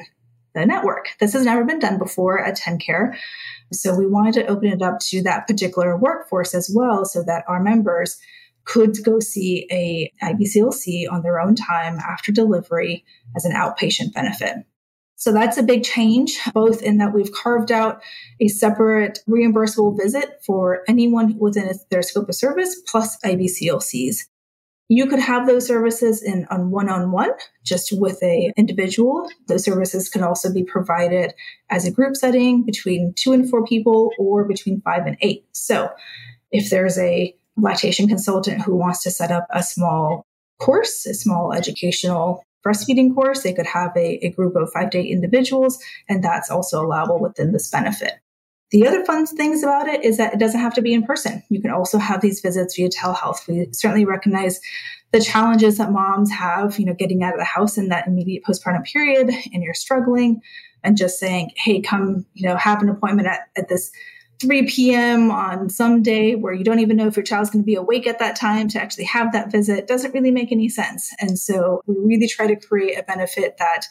the 0.53 0.67
network. 0.67 1.07
This 1.19 1.33
has 1.33 1.45
never 1.45 1.63
been 1.63 1.79
done 1.79 1.97
before 1.97 2.39
at 2.39 2.55
TennCare. 2.55 3.17
So 3.73 3.97
we 3.97 4.05
wanted 4.05 4.35
to 4.35 4.45
open 4.45 4.67
it 4.67 4.83
up 4.83 4.99
to 5.07 5.23
that 5.23 5.47
particular 5.47 5.97
workforce 5.97 6.53
as 6.53 6.71
well 6.71 7.05
so 7.05 7.23
that 7.23 7.43
our 7.47 7.59
members 7.59 8.19
could 8.65 9.03
go 9.03 9.19
see 9.19 9.67
a 9.71 10.13
IBCLC 10.23 11.11
on 11.11 11.23
their 11.23 11.39
own 11.39 11.55
time 11.55 11.97
after 11.97 12.31
delivery 12.31 13.03
as 13.35 13.45
an 13.45 13.53
outpatient 13.53 14.13
benefit. 14.13 14.57
So 15.15 15.31
that's 15.31 15.57
a 15.57 15.63
big 15.63 15.83
change, 15.83 16.39
both 16.53 16.83
in 16.83 16.99
that 16.99 17.15
we've 17.15 17.31
carved 17.31 17.71
out 17.71 18.03
a 18.39 18.47
separate 18.47 19.21
reimbursable 19.27 19.97
visit 19.97 20.43
for 20.45 20.83
anyone 20.87 21.35
within 21.39 21.71
their 21.89 22.03
scope 22.03 22.29
of 22.29 22.35
service 22.35 22.79
plus 22.85 23.17
IBCLCs. 23.25 24.17
You 24.87 25.07
could 25.07 25.19
have 25.19 25.47
those 25.47 25.65
services 25.65 26.21
in 26.21 26.45
on 26.51 26.69
one-on-one, 26.69 27.31
just 27.63 27.91
with 27.91 28.21
a 28.21 28.51
individual. 28.55 29.27
Those 29.47 29.63
services 29.63 30.09
can 30.09 30.23
also 30.23 30.53
be 30.53 30.63
provided 30.63 31.33
as 31.71 31.85
a 31.85 31.91
group 31.91 32.15
setting 32.15 32.63
between 32.63 33.13
two 33.15 33.33
and 33.33 33.49
four 33.49 33.65
people 33.65 34.11
or 34.19 34.45
between 34.45 34.81
five 34.81 35.07
and 35.07 35.17
eight. 35.21 35.45
So 35.53 35.89
if 36.51 36.69
there's 36.69 36.99
a 36.99 37.35
lactation 37.57 38.07
consultant 38.07 38.61
who 38.61 38.75
wants 38.75 39.01
to 39.03 39.11
set 39.11 39.31
up 39.31 39.47
a 39.49 39.63
small 39.63 40.23
course, 40.59 41.05
a 41.07 41.13
small 41.13 41.51
educational 41.51 42.43
breastfeeding 42.65 43.13
course, 43.13 43.43
they 43.43 43.53
could 43.53 43.65
have 43.65 43.91
a, 43.95 44.25
a 44.25 44.29
group 44.31 44.55
of 44.55 44.71
five 44.71 44.91
to 44.91 44.99
eight 44.99 45.11
individuals, 45.11 45.79
and 46.09 46.23
that's 46.23 46.51
also 46.51 46.85
allowable 46.85 47.19
within 47.19 47.53
this 47.53 47.69
benefit. 47.69 48.13
The 48.75 48.85
other 48.85 49.05
fun 49.05 49.25
things 49.25 49.63
about 49.63 49.87
it 49.87 50.03
is 50.03 50.17
that 50.17 50.33
it 50.33 50.37
doesn't 50.37 50.59
have 50.59 50.73
to 50.73 50.81
be 50.81 50.93
in 50.93 51.03
person. 51.03 51.41
You 51.47 51.61
can 51.61 51.71
also 51.71 51.97
have 51.97 52.19
these 52.19 52.41
visits 52.41 52.75
via 52.75 52.89
telehealth. 52.89 53.47
We 53.47 53.69
certainly 53.71 54.03
recognize 54.03 54.59
the 55.13 55.21
challenges 55.21 55.77
that 55.77 55.93
moms 55.93 56.29
have, 56.29 56.77
you 56.77 56.85
know, 56.85 56.93
getting 56.93 57.23
out 57.23 57.33
of 57.33 57.39
the 57.39 57.45
house 57.45 57.77
in 57.77 57.87
that 57.87 58.05
immediate 58.05 58.43
postpartum 58.43 58.83
period 58.83 59.29
and 59.29 59.63
you're 59.63 59.73
struggling 59.73 60.41
and 60.83 60.97
just 60.97 61.19
saying, 61.19 61.51
hey, 61.55 61.79
come, 61.79 62.25
you 62.33 62.49
know, 62.49 62.57
have 62.57 62.81
an 62.81 62.89
appointment 62.89 63.29
at, 63.29 63.47
at 63.55 63.69
this 63.69 63.93
3 64.41 64.67
p.m. 64.67 65.31
on 65.31 65.69
some 65.69 66.03
day 66.03 66.35
where 66.35 66.53
you 66.53 66.65
don't 66.65 66.79
even 66.79 66.97
know 66.97 67.07
if 67.07 67.15
your 67.15 67.23
child's 67.23 67.49
going 67.49 67.63
to 67.63 67.65
be 67.65 67.75
awake 67.75 68.05
at 68.05 68.19
that 68.19 68.35
time 68.35 68.67
to 68.67 68.81
actually 68.81 69.05
have 69.05 69.31
that 69.31 69.53
visit 69.53 69.87
doesn't 69.87 70.13
really 70.13 70.31
make 70.31 70.51
any 70.51 70.67
sense. 70.67 71.09
And 71.21 71.39
so 71.39 71.81
we 71.87 71.95
really 71.97 72.27
try 72.27 72.45
to 72.47 72.57
create 72.57 72.99
a 72.99 73.03
benefit 73.03 73.55
that 73.57 73.85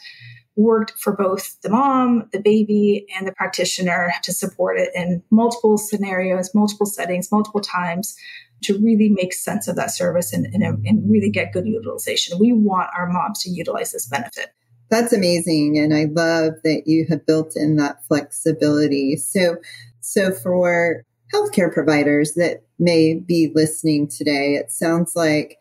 worked 0.55 0.91
for 0.97 1.15
both 1.15 1.59
the 1.61 1.69
mom, 1.69 2.29
the 2.31 2.39
baby, 2.39 3.05
and 3.17 3.27
the 3.27 3.33
practitioner 3.33 4.13
to 4.23 4.31
support 4.31 4.79
it 4.79 4.89
in 4.95 5.21
multiple 5.29 5.77
scenarios, 5.77 6.53
multiple 6.55 6.85
settings, 6.85 7.31
multiple 7.31 7.61
times 7.61 8.15
to 8.63 8.77
really 8.79 9.09
make 9.09 9.33
sense 9.33 9.67
of 9.67 9.75
that 9.75 9.91
service 9.91 10.33
and, 10.33 10.45
and, 10.53 10.63
and 10.63 11.11
really 11.11 11.29
get 11.29 11.51
good 11.51 11.67
utilization. 11.67 12.39
We 12.39 12.53
want 12.53 12.89
our 12.97 13.07
moms 13.07 13.43
to 13.43 13.49
utilize 13.49 13.91
this 13.91 14.07
benefit. 14.07 14.53
That's 14.89 15.13
amazing. 15.13 15.77
And 15.77 15.93
I 15.93 16.05
love 16.05 16.53
that 16.63 16.83
you 16.85 17.05
have 17.09 17.25
built 17.25 17.53
in 17.55 17.75
that 17.77 18.05
flexibility. 18.05 19.17
So, 19.17 19.57
so 19.99 20.31
for 20.31 21.03
healthcare 21.33 21.73
providers 21.73 22.33
that 22.35 22.63
may 22.79 23.15
be 23.15 23.51
listening 23.53 24.07
today, 24.07 24.53
it 24.55 24.71
sounds 24.71 25.15
like 25.15 25.57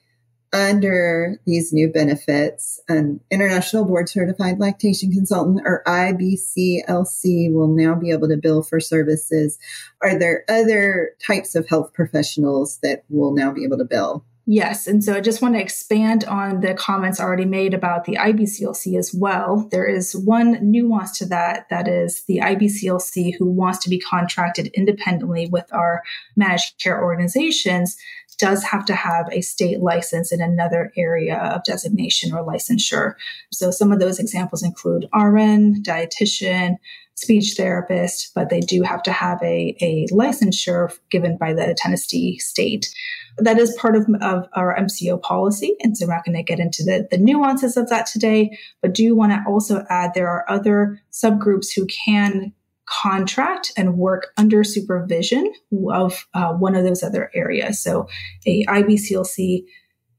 under 0.54 1.40
these 1.44 1.72
new 1.72 1.90
benefits, 1.90 2.80
an 2.88 3.20
international 3.30 3.84
board 3.84 4.08
certified 4.08 4.60
lactation 4.60 5.10
consultant 5.10 5.60
or 5.64 5.82
IBCLC 5.86 7.52
will 7.52 7.68
now 7.68 7.94
be 7.96 8.12
able 8.12 8.28
to 8.28 8.36
bill 8.36 8.62
for 8.62 8.78
services. 8.78 9.58
Are 10.00 10.16
there 10.16 10.44
other 10.48 11.10
types 11.26 11.56
of 11.56 11.68
health 11.68 11.92
professionals 11.92 12.78
that 12.82 13.04
will 13.08 13.34
now 13.34 13.52
be 13.52 13.64
able 13.64 13.78
to 13.78 13.84
bill? 13.84 14.24
Yes. 14.46 14.86
And 14.86 15.02
so 15.02 15.14
I 15.14 15.20
just 15.20 15.40
want 15.40 15.54
to 15.54 15.60
expand 15.60 16.24
on 16.24 16.60
the 16.60 16.74
comments 16.74 17.18
already 17.18 17.46
made 17.46 17.72
about 17.72 18.04
the 18.04 18.16
IBCLC 18.16 18.98
as 18.98 19.14
well. 19.14 19.68
There 19.70 19.86
is 19.86 20.14
one 20.14 20.58
nuance 20.70 21.16
to 21.18 21.26
that 21.26 21.66
that 21.70 21.88
is 21.88 22.24
the 22.24 22.40
IBCLC 22.40 23.36
who 23.38 23.46
wants 23.46 23.78
to 23.84 23.88
be 23.88 23.98
contracted 23.98 24.66
independently 24.74 25.48
with 25.48 25.72
our 25.72 26.02
managed 26.36 26.78
care 26.78 27.02
organizations 27.02 27.96
does 28.44 28.62
have 28.62 28.84
to 28.84 28.94
have 28.94 29.26
a 29.32 29.40
state 29.40 29.80
license 29.80 30.30
in 30.30 30.42
another 30.42 30.92
area 30.98 31.38
of 31.38 31.64
designation 31.64 32.30
or 32.34 32.44
licensure. 32.44 33.14
So 33.50 33.70
some 33.70 33.90
of 33.90 34.00
those 34.00 34.18
examples 34.18 34.62
include 34.62 35.08
RN, 35.14 35.82
dietitian, 35.82 36.76
speech 37.14 37.54
therapist, 37.56 38.32
but 38.34 38.50
they 38.50 38.60
do 38.60 38.82
have 38.82 39.02
to 39.04 39.12
have 39.12 39.42
a, 39.42 39.74
a 39.80 40.06
licensure 40.12 40.92
given 41.10 41.38
by 41.38 41.54
the 41.54 41.74
Tennessee 41.78 42.38
state 42.38 42.94
that 43.38 43.58
is 43.58 43.74
part 43.80 43.96
of, 43.96 44.06
of 44.20 44.46
our 44.52 44.76
MCO 44.76 45.22
policy. 45.22 45.74
And 45.80 45.96
so 45.96 46.06
we're 46.06 46.14
not 46.14 46.26
going 46.26 46.36
to 46.36 46.42
get 46.42 46.60
into 46.60 46.82
the, 46.84 47.08
the 47.10 47.16
nuances 47.16 47.78
of 47.78 47.88
that 47.88 48.04
today, 48.04 48.58
but 48.82 48.92
do 48.92 49.16
want 49.16 49.32
to 49.32 49.42
also 49.48 49.86
add 49.88 50.12
there 50.12 50.28
are 50.28 50.44
other 50.50 51.00
subgroups 51.12 51.68
who 51.74 51.86
can 51.86 52.52
contract 52.86 53.72
and 53.76 53.96
work 53.96 54.28
under 54.36 54.62
supervision 54.62 55.52
of 55.90 56.26
uh, 56.34 56.52
one 56.52 56.74
of 56.74 56.84
those 56.84 57.02
other 57.02 57.30
areas. 57.34 57.80
So 57.80 58.08
a 58.46 58.64
IBCLC 58.66 59.64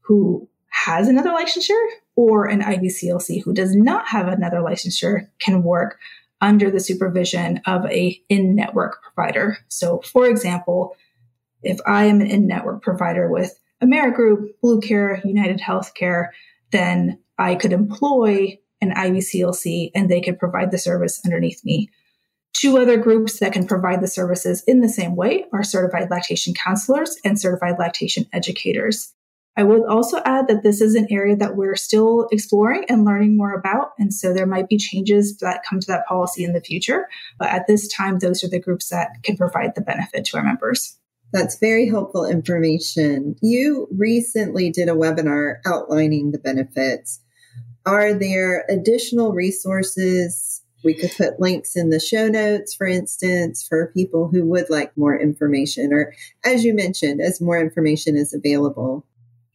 who 0.00 0.48
has 0.68 1.08
another 1.08 1.30
licensure 1.30 1.86
or 2.16 2.46
an 2.46 2.62
IBCLC 2.62 3.42
who 3.42 3.52
does 3.52 3.74
not 3.74 4.08
have 4.08 4.28
another 4.28 4.58
licensure 4.58 5.28
can 5.38 5.62
work 5.62 5.98
under 6.40 6.70
the 6.70 6.80
supervision 6.80 7.60
of 7.66 7.86
a 7.86 8.20
in-network 8.28 9.02
provider. 9.02 9.58
So 9.68 10.00
for 10.00 10.26
example, 10.26 10.96
if 11.62 11.78
I 11.86 12.04
am 12.04 12.20
an 12.20 12.26
in-network 12.26 12.82
provider 12.82 13.30
with 13.30 13.58
Amerigroup, 13.82 14.48
Blue 14.62 14.80
Care, 14.80 15.20
United 15.24 15.60
Healthcare, 15.60 16.28
then 16.72 17.18
I 17.38 17.54
could 17.54 17.72
employ 17.72 18.58
an 18.80 18.92
IBCLC 18.92 19.90
and 19.94 20.10
they 20.10 20.20
could 20.20 20.38
provide 20.38 20.70
the 20.70 20.78
service 20.78 21.20
underneath 21.24 21.64
me. 21.64 21.90
Two 22.58 22.78
other 22.78 22.96
groups 22.96 23.38
that 23.40 23.52
can 23.52 23.66
provide 23.66 24.00
the 24.00 24.08
services 24.08 24.64
in 24.66 24.80
the 24.80 24.88
same 24.88 25.14
way 25.14 25.44
are 25.52 25.62
certified 25.62 26.10
lactation 26.10 26.54
counselors 26.54 27.14
and 27.22 27.38
certified 27.38 27.74
lactation 27.78 28.24
educators. 28.32 29.12
I 29.58 29.62
would 29.62 29.84
also 29.84 30.22
add 30.24 30.48
that 30.48 30.62
this 30.62 30.80
is 30.80 30.94
an 30.94 31.06
area 31.10 31.36
that 31.36 31.54
we're 31.54 31.76
still 31.76 32.28
exploring 32.32 32.86
and 32.88 33.04
learning 33.04 33.36
more 33.36 33.52
about. 33.52 33.90
And 33.98 34.12
so 34.12 34.32
there 34.32 34.46
might 34.46 34.70
be 34.70 34.78
changes 34.78 35.36
that 35.38 35.64
come 35.68 35.80
to 35.80 35.86
that 35.88 36.06
policy 36.06 36.44
in 36.44 36.54
the 36.54 36.62
future. 36.62 37.08
But 37.38 37.48
at 37.48 37.66
this 37.66 37.92
time, 37.92 38.20
those 38.20 38.42
are 38.42 38.48
the 38.48 38.58
groups 38.58 38.88
that 38.88 39.10
can 39.22 39.36
provide 39.36 39.74
the 39.74 39.82
benefit 39.82 40.24
to 40.26 40.38
our 40.38 40.42
members. 40.42 40.98
That's 41.34 41.58
very 41.58 41.86
helpful 41.86 42.24
information. 42.24 43.36
You 43.42 43.86
recently 43.90 44.70
did 44.70 44.88
a 44.88 44.92
webinar 44.92 45.56
outlining 45.66 46.30
the 46.30 46.38
benefits. 46.38 47.20
Are 47.84 48.14
there 48.14 48.64
additional 48.70 49.32
resources? 49.34 50.55
We 50.84 50.94
could 50.94 51.12
put 51.16 51.40
links 51.40 51.74
in 51.74 51.90
the 51.90 52.00
show 52.00 52.28
notes, 52.28 52.74
for 52.74 52.86
instance, 52.86 53.66
for 53.66 53.92
people 53.92 54.28
who 54.28 54.44
would 54.46 54.70
like 54.70 54.96
more 54.96 55.18
information, 55.18 55.92
or 55.92 56.14
as 56.44 56.64
you 56.64 56.74
mentioned, 56.74 57.20
as 57.20 57.40
more 57.40 57.58
information 57.58 58.16
is 58.16 58.32
available. 58.32 59.04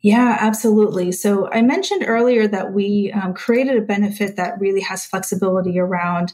Yeah, 0.01 0.35
absolutely. 0.39 1.11
So 1.11 1.47
I 1.51 1.61
mentioned 1.61 2.05
earlier 2.07 2.47
that 2.47 2.73
we 2.73 3.11
um, 3.11 3.33
created 3.33 3.77
a 3.77 3.81
benefit 3.81 4.35
that 4.35 4.59
really 4.59 4.81
has 4.81 5.05
flexibility 5.05 5.79
around 5.79 6.33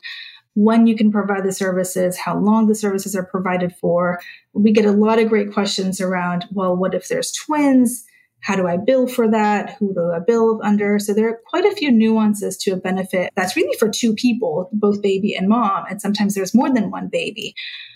when 0.54 0.88
you 0.88 0.96
can 0.96 1.12
provide 1.12 1.44
the 1.44 1.52
services, 1.52 2.18
how 2.18 2.36
long 2.40 2.68
the 2.68 2.74
services 2.74 3.16
are 3.16 3.26
provided 3.26 3.76
for. 3.76 4.20
We 4.54 4.72
get 4.72 4.86
a 4.86 4.92
lot 4.92 5.20
of 5.20 5.30
great 5.30 5.54
questions 5.54 6.02
around, 6.02 6.46
well, 6.52 6.76
what 6.76 6.96
if 6.96 7.10
there's 7.10 7.32
twins? 7.32 8.06
How 8.42 8.56
do 8.56 8.68
I 8.68 8.78
bill 8.78 9.08
for 9.08 9.30
that? 9.30 9.76
Who 9.78 9.94
do 9.94 10.12
I 10.16 10.20
bill 10.20 10.62
under? 10.64 11.00
So 11.00 11.14
there 11.14 11.30
are 11.30 11.40
quite 11.50 11.66
a 11.66 11.76
few 11.76 11.92
nuances 11.92 12.56
to 12.58 12.72
a 12.72 12.78
benefit 12.78 13.32
that's 13.36 13.56
really 13.56 13.78
for 13.78 13.90
two 13.90 14.14
people, 14.14 14.70
both 14.72 15.02
baby 15.02 15.36
and 15.36 15.50
mom. 15.50 15.86
And 15.90 16.02
sometimes 16.02 16.34
there's 16.34 16.54
more 16.54 16.74
than 16.74 16.92
one 16.92 17.10
baby. 17.10 17.56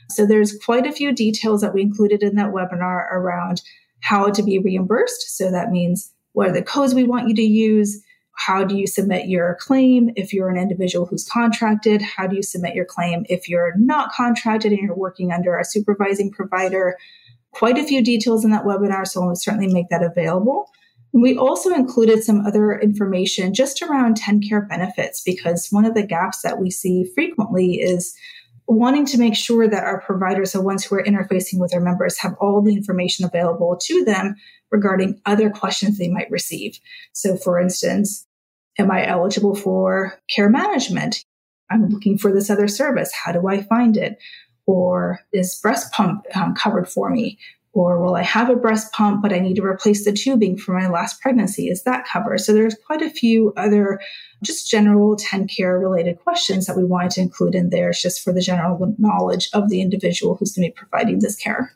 So 0.10 0.25
there's 0.25 0.57
quite 0.65 0.86
a 0.86 0.91
few 0.91 1.13
details 1.13 1.62
that 1.62 1.74
we 1.74 1.81
included 1.81 2.21
in 2.21 2.36
that 2.36 2.51
webinar 2.51 3.12
around 3.12 3.62
how 4.01 4.29
to 4.29 4.43
be 4.43 4.60
reimbursed. 4.60 5.38
So 5.38 5.51
that 5.51 5.71
means 5.71 6.12
what 6.33 6.50
are 6.50 6.53
the 6.53 6.63
codes 6.63 6.93
we 6.93 7.03
want 7.03 7.29
you 7.29 7.36
to 7.36 7.41
use? 7.41 8.01
How 8.33 8.63
do 8.63 8.75
you 8.75 8.88
submit 8.88 9.27
your 9.27 9.57
claim 9.60 10.10
if 10.15 10.33
you're 10.33 10.50
an 10.50 10.57
individual 10.57 11.05
who's 11.05 11.27
contracted? 11.27 12.01
How 12.01 12.27
do 12.27 12.36
you 12.36 12.43
submit 12.43 12.75
your 12.75 12.86
claim 12.86 13.25
if 13.29 13.48
you're 13.48 13.74
not 13.77 14.12
contracted 14.12 14.71
and 14.71 14.81
you're 14.81 14.95
working 14.95 15.31
under 15.31 15.57
a 15.57 15.65
supervising 15.65 16.31
provider? 16.31 16.98
Quite 17.53 17.77
a 17.77 17.84
few 17.84 18.03
details 18.03 18.46
in 18.46 18.51
that 18.51 18.63
webinar, 18.63 19.08
so 19.08 19.24
I'll 19.24 19.36
certainly 19.36 19.72
make 19.72 19.89
that 19.89 20.03
available. 20.03 20.70
We 21.13 21.38
also 21.38 21.74
included 21.74 22.24
some 22.24 22.46
other 22.46 22.79
information 22.79 23.53
just 23.53 23.81
around 23.81 24.20
TennCare 24.20 24.67
benefits 24.70 25.22
because 25.22 25.67
one 25.70 25.86
of 25.86 25.93
the 25.93 26.05
gaps 26.05 26.41
that 26.41 26.60
we 26.60 26.72
see 26.72 27.12
frequently 27.13 27.81
is 27.81 28.15
wanting 28.67 29.05
to 29.08 29.17
make 29.17 29.36
sure 29.36 29.67
that 29.67 29.84
our 29.84 30.00
providers, 30.01 30.53
the 30.53 30.62
ones 30.62 30.86
who 30.86 30.96
are 30.96 31.03
interfacing 31.03 31.60
with 31.60 31.74
our 31.74 31.81
members, 31.81 32.17
have 32.20 32.36
all 32.39 32.62
the 32.62 32.74
information 32.74 33.25
available 33.25 33.77
to 33.81 34.05
them 34.05 34.36
regarding 34.72 35.20
other 35.25 35.50
questions 35.50 35.98
they 35.98 36.08
might 36.08 36.31
receive. 36.31 36.79
So, 37.12 37.36
for 37.36 37.60
instance, 37.60 38.25
Am 38.79 38.89
I 38.89 39.05
eligible 39.05 39.55
for 39.55 40.20
care 40.29 40.50
management? 40.50 41.24
I'm 41.70 41.89
looking 41.89 42.17
for 42.17 42.34
this 42.34 42.50
other 42.50 42.67
service. 42.67 43.12
How 43.13 43.31
do 43.31 43.48
I 43.48 43.62
find 43.62 43.98
it? 43.98 44.17
Or 44.65 45.20
is 45.34 45.60
breast 45.62 45.91
pump 45.91 46.25
um, 46.36 46.53
covered 46.56 46.88
for 46.88 47.10
me? 47.10 47.38
Or 47.74 48.03
will 48.03 48.15
I 48.15 48.24
have 48.24 48.50
a 48.50 48.56
breast 48.56 48.91
pump, 48.91 49.22
but 49.22 49.32
I 49.32 49.39
need 49.39 49.56
to 49.56 49.63
replace 49.63 50.03
the 50.03 50.12
tubing 50.12 50.58
for 50.58 50.74
my 50.74 50.89
last 50.89 51.22
pregnancy? 51.22 51.70
Is 51.70 51.84
that 51.84 52.06
covered? 52.06 52.39
So 52.39 52.53
there's 52.53 52.75
quite 52.86 53.01
a 53.01 53.10
few 53.10 53.53
other 53.56 54.01
just 54.44 54.70
general 54.70 55.15
TennCare 55.15 55.80
related 55.80 56.20
questions 56.20 56.65
that 56.65 56.75
we 56.75 56.84
wanted 56.84 57.12
to 57.12 57.22
include 57.22 57.56
in 57.56 57.70
there 57.70 57.91
just 57.91 58.22
for 58.22 58.34
the 58.34 58.41
general 58.41 58.94
knowledge 58.98 59.50
of 59.53 59.70
the 59.70 59.82
individual 59.82 60.36
who's 60.36 60.53
going 60.53 60.70
to 60.70 60.74
be 60.74 60.77
providing 60.77 61.20
this 61.20 61.38
care. 61.38 61.72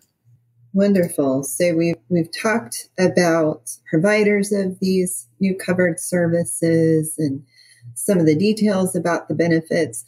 Wonderful. 0.73 1.43
So 1.43 1.73
we've 1.73 1.95
we've 2.09 2.31
talked 2.37 2.89
about 2.99 3.71
providers 3.89 4.51
of 4.51 4.77
these 4.81 5.25
new 5.39 5.55
covered 5.55 6.01
services 6.01 7.15
and 7.17 7.45
some 7.93 8.19
of 8.19 8.25
the 8.25 8.35
details 8.35 8.93
about 8.93 9.29
the 9.29 9.35
benefits. 9.35 10.03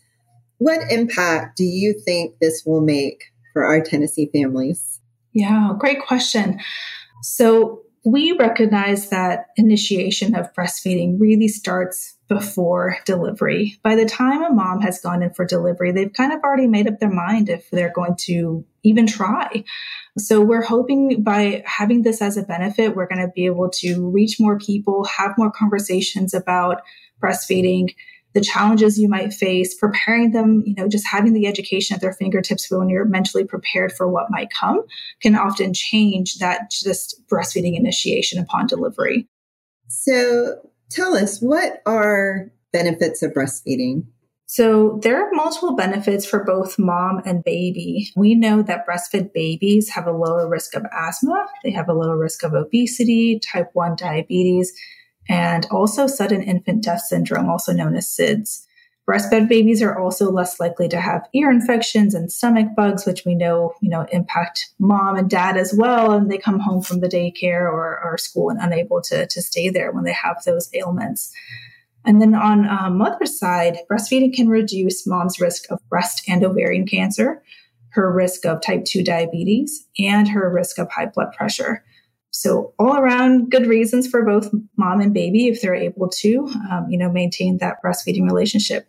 What 0.58 0.92
impact 0.92 1.58
do 1.58 1.64
you 1.64 1.94
think 1.94 2.40
this 2.40 2.64
will 2.66 2.82
make 2.82 3.26
for 3.54 3.66
our 3.66 3.82
Tennessee 3.82 4.30
families? 4.34 5.00
Yeah, 5.34 5.74
great 5.78 6.02
question. 6.02 6.60
So 7.22 7.84
we 8.06 8.32
recognize 8.32 9.10
that 9.10 9.48
initiation 9.58 10.34
of 10.34 10.54
breastfeeding 10.54 11.20
really 11.20 11.48
starts 11.50 12.16
before 12.30 12.98
delivery. 13.06 13.78
By 13.84 13.96
the 13.96 14.06
time 14.06 14.44
a 14.44 14.50
mom 14.50 14.82
has 14.82 15.00
gone 15.00 15.22
in 15.22 15.34
for 15.34 15.46
delivery, 15.46 15.92
they've 15.92 16.14
kind 16.14 16.32
of 16.32 16.40
already 16.42 16.68
made 16.68 16.88
up 16.88 17.00
their 17.00 17.12
mind 17.12 17.50
if 17.50 17.70
they're 17.70 17.92
going 17.94 18.16
to 18.22 18.66
even 18.84 19.08
try. 19.08 19.64
So 20.18 20.42
we're 20.42 20.64
hoping 20.64 21.22
by 21.22 21.64
having 21.66 22.04
this 22.04 22.22
as 22.22 22.38
a 22.38 22.44
benefit, 22.44 22.96
we're 22.96 23.08
going 23.08 23.26
to 23.26 23.32
be 23.34 23.46
able 23.46 23.70
to 23.76 24.10
reach 24.10 24.40
more 24.40 24.58
people, 24.58 25.04
have 25.04 25.38
more 25.38 25.52
conversations 25.52 26.34
about 26.34 26.82
breastfeeding. 27.22 27.94
The 28.38 28.44
challenges 28.44 29.00
you 29.00 29.10
might 29.10 29.34
face, 29.34 29.74
preparing 29.74 30.32
them, 30.32 30.62
you 30.64 30.76
know, 30.76 30.88
just 30.88 31.08
having 31.08 31.34
the 31.34 31.48
education 31.48 31.96
at 31.96 32.02
their 32.02 32.14
fingertips 32.14 32.70
when 32.70 32.88
you're 32.88 33.04
mentally 33.04 33.44
prepared 33.44 33.92
for 33.92 34.08
what 34.08 34.30
might 34.30 34.52
come 34.52 34.84
can 35.24 35.36
often 35.36 35.74
change 35.74 36.38
that 36.38 36.70
just 36.70 37.20
breastfeeding 37.28 37.76
initiation 37.76 38.40
upon 38.40 38.68
delivery. 38.68 39.28
So 39.88 40.62
tell 40.92 41.16
us, 41.16 41.40
what 41.42 41.82
are 41.88 42.52
benefits 42.72 43.24
of 43.24 43.32
breastfeeding? 43.32 44.06
So 44.46 45.00
there 45.02 45.20
are 45.20 45.32
multiple 45.34 45.76
benefits 45.76 46.24
for 46.24 46.44
both 46.44 46.78
mom 46.78 47.24
and 47.26 47.44
baby. 47.44 48.12
We 48.16 48.36
know 48.36 48.62
that 48.62 48.86
breastfed 48.88 49.34
babies 49.34 49.90
have 49.90 50.06
a 50.06 50.12
lower 50.12 50.48
risk 50.48 50.76
of 50.76 50.86
asthma. 50.96 51.48
They 51.64 51.72
have 51.72 51.90
a 51.90 51.94
lower 51.94 52.20
risk 52.20 52.44
of 52.44 52.54
obesity, 52.54 53.40
type 53.40 53.72
1 53.74 53.96
diabetes, 53.96 54.72
and 55.30 55.66
also 55.72 56.08
sudden 56.08 56.42
infant 56.42 56.84
death 56.84 57.02
syndrome, 57.02 57.50
also 57.50 57.74
known 57.74 57.96
as 57.96 58.08
SIDS. 58.08 58.66
Breastfed 59.10 59.48
babies 59.48 59.82
are 59.82 59.98
also 59.98 60.30
less 60.30 60.60
likely 60.60 60.90
to 60.90 61.00
have 61.00 61.30
ear 61.34 61.50
infections 61.50 62.14
and 62.14 62.30
stomach 62.30 62.68
bugs, 62.76 63.06
which 63.06 63.24
we 63.26 63.36
know, 63.36 63.74
you 63.82 63.90
know, 63.90 64.06
impact 64.12 64.66
mom 64.80 65.16
and 65.16 65.30
dad 65.30 65.56
as 65.56 65.74
well. 65.74 66.12
And 66.12 66.30
they 66.30 66.38
come 66.38 66.60
home 66.60 66.82
from 66.82 67.00
the 67.00 67.08
daycare 67.08 67.72
or, 67.72 68.02
or 68.04 68.18
school 68.18 68.50
and 68.50 68.60
unable 68.60 69.02
to, 69.04 69.26
to 69.26 69.42
stay 69.42 69.70
there 69.70 69.94
when 69.94 70.04
they 70.04 70.12
have 70.12 70.44
those 70.44 70.70
ailments. 70.74 71.32
And 72.04 72.22
then 72.22 72.36
on 72.36 72.68
uh, 72.68 72.90
mother's 72.90 73.40
side, 73.40 73.78
breastfeeding 73.90 74.34
can 74.34 74.50
reduce 74.50 75.08
mom's 75.08 75.40
risk 75.40 75.72
of 75.72 75.80
breast 75.88 76.24
and 76.28 76.44
ovarian 76.44 76.86
cancer, 76.86 77.42
her 77.90 78.12
risk 78.12 78.46
of 78.46 78.62
type 78.62 78.84
2 78.84 79.04
diabetes, 79.04 79.86
and 79.98 80.28
her 80.28 80.52
risk 80.52 80.80
of 80.80 80.92
high 80.92 81.06
blood 81.06 81.32
pressure. 81.32 81.84
So 82.40 82.76
all 82.78 82.96
around 82.96 83.50
good 83.50 83.66
reasons 83.66 84.08
for 84.08 84.24
both 84.24 84.54
mom 84.78 85.02
and 85.02 85.12
baby 85.12 85.48
if 85.48 85.60
they're 85.60 85.74
able 85.74 86.08
to, 86.20 86.48
um, 86.70 86.86
you 86.88 86.96
know, 86.96 87.12
maintain 87.12 87.58
that 87.58 87.82
breastfeeding 87.84 88.26
relationship. 88.26 88.88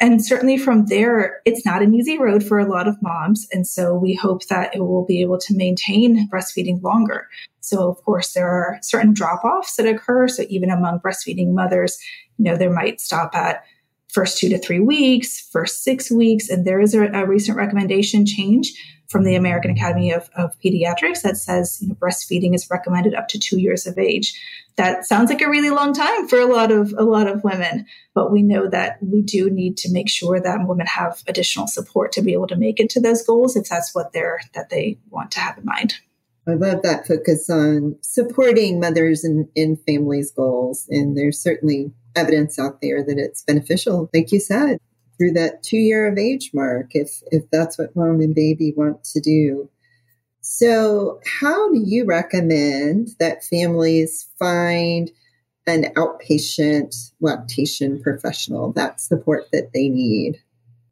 And 0.00 0.24
certainly 0.24 0.56
from 0.56 0.86
there, 0.86 1.42
it's 1.44 1.66
not 1.66 1.82
an 1.82 1.92
easy 1.94 2.16
road 2.18 2.42
for 2.42 2.58
a 2.58 2.66
lot 2.66 2.88
of 2.88 2.96
moms. 3.02 3.46
And 3.52 3.66
so 3.66 3.94
we 3.94 4.14
hope 4.14 4.46
that 4.46 4.74
it 4.74 4.80
will 4.80 5.04
be 5.04 5.20
able 5.20 5.36
to 5.40 5.54
maintain 5.54 6.26
breastfeeding 6.30 6.82
longer. 6.82 7.28
So 7.60 7.86
of 7.86 8.02
course, 8.02 8.32
there 8.32 8.48
are 8.48 8.78
certain 8.80 9.12
drop 9.12 9.44
offs 9.44 9.76
that 9.76 9.86
occur. 9.86 10.26
So 10.26 10.44
even 10.48 10.70
among 10.70 11.00
breastfeeding 11.00 11.52
mothers, 11.52 11.98
you 12.38 12.46
know, 12.46 12.56
there 12.56 12.72
might 12.72 13.02
stop 13.02 13.34
at 13.34 13.62
first 14.08 14.38
two 14.38 14.48
to 14.48 14.58
three 14.58 14.80
weeks, 14.80 15.46
first 15.52 15.84
six 15.84 16.10
weeks. 16.10 16.48
And 16.48 16.64
there 16.64 16.80
is 16.80 16.94
a, 16.94 17.08
a 17.12 17.26
recent 17.26 17.58
recommendation 17.58 18.24
change 18.24 18.72
from 19.08 19.24
the 19.24 19.34
American 19.34 19.70
Academy 19.70 20.12
of, 20.12 20.28
of 20.36 20.58
Pediatrics 20.60 21.22
that 21.22 21.36
says 21.36 21.78
you 21.80 21.88
know, 21.88 21.94
breastfeeding 21.94 22.54
is 22.54 22.68
recommended 22.70 23.14
up 23.14 23.28
to 23.28 23.38
two 23.38 23.58
years 23.58 23.86
of 23.86 23.98
age. 23.98 24.40
That 24.76 25.06
sounds 25.06 25.30
like 25.30 25.40
a 25.40 25.48
really 25.48 25.70
long 25.70 25.94
time 25.94 26.28
for 26.28 26.38
a 26.38 26.46
lot 26.46 26.70
of 26.70 26.92
a 26.98 27.04
lot 27.04 27.26
of 27.26 27.42
women, 27.42 27.86
but 28.14 28.30
we 28.30 28.42
know 28.42 28.68
that 28.68 28.98
we 29.00 29.22
do 29.22 29.48
need 29.48 29.76
to 29.78 29.92
make 29.92 30.10
sure 30.10 30.38
that 30.38 30.66
women 30.66 30.86
have 30.86 31.22
additional 31.26 31.66
support 31.66 32.12
to 32.12 32.22
be 32.22 32.34
able 32.34 32.46
to 32.48 32.56
make 32.56 32.78
it 32.78 32.90
to 32.90 33.00
those 33.00 33.24
goals 33.24 33.56
if 33.56 33.68
that's 33.68 33.94
what 33.94 34.12
they're 34.12 34.40
that 34.54 34.68
they 34.68 34.98
want 35.08 35.30
to 35.32 35.40
have 35.40 35.56
in 35.56 35.64
mind. 35.64 35.94
I 36.48 36.54
love 36.54 36.82
that 36.82 37.06
focus 37.06 37.50
on 37.50 37.96
supporting 38.02 38.78
mothers 38.78 39.24
and, 39.24 39.48
families' 39.84 40.30
goals. 40.30 40.86
And 40.90 41.16
there's 41.16 41.40
certainly 41.40 41.92
evidence 42.14 42.58
out 42.58 42.80
there 42.80 43.02
that 43.02 43.18
it's 43.18 43.42
beneficial, 43.42 44.08
like 44.14 44.30
you 44.30 44.38
said, 44.38 44.78
through 45.16 45.32
that 45.32 45.62
two 45.62 45.76
year 45.78 46.06
of 46.06 46.18
age 46.18 46.50
mark, 46.52 46.90
if, 46.92 47.22
if 47.30 47.48
that's 47.50 47.78
what 47.78 47.96
mom 47.96 48.20
and 48.20 48.34
baby 48.34 48.72
want 48.76 49.04
to 49.04 49.20
do. 49.20 49.68
So, 50.40 51.20
how 51.40 51.72
do 51.72 51.82
you 51.84 52.04
recommend 52.04 53.10
that 53.18 53.44
families 53.44 54.28
find 54.38 55.10
an 55.66 55.92
outpatient 55.94 57.12
lactation 57.20 58.00
professional, 58.00 58.72
that 58.72 59.00
support 59.00 59.46
that 59.52 59.72
they 59.74 59.88
need? 59.88 60.40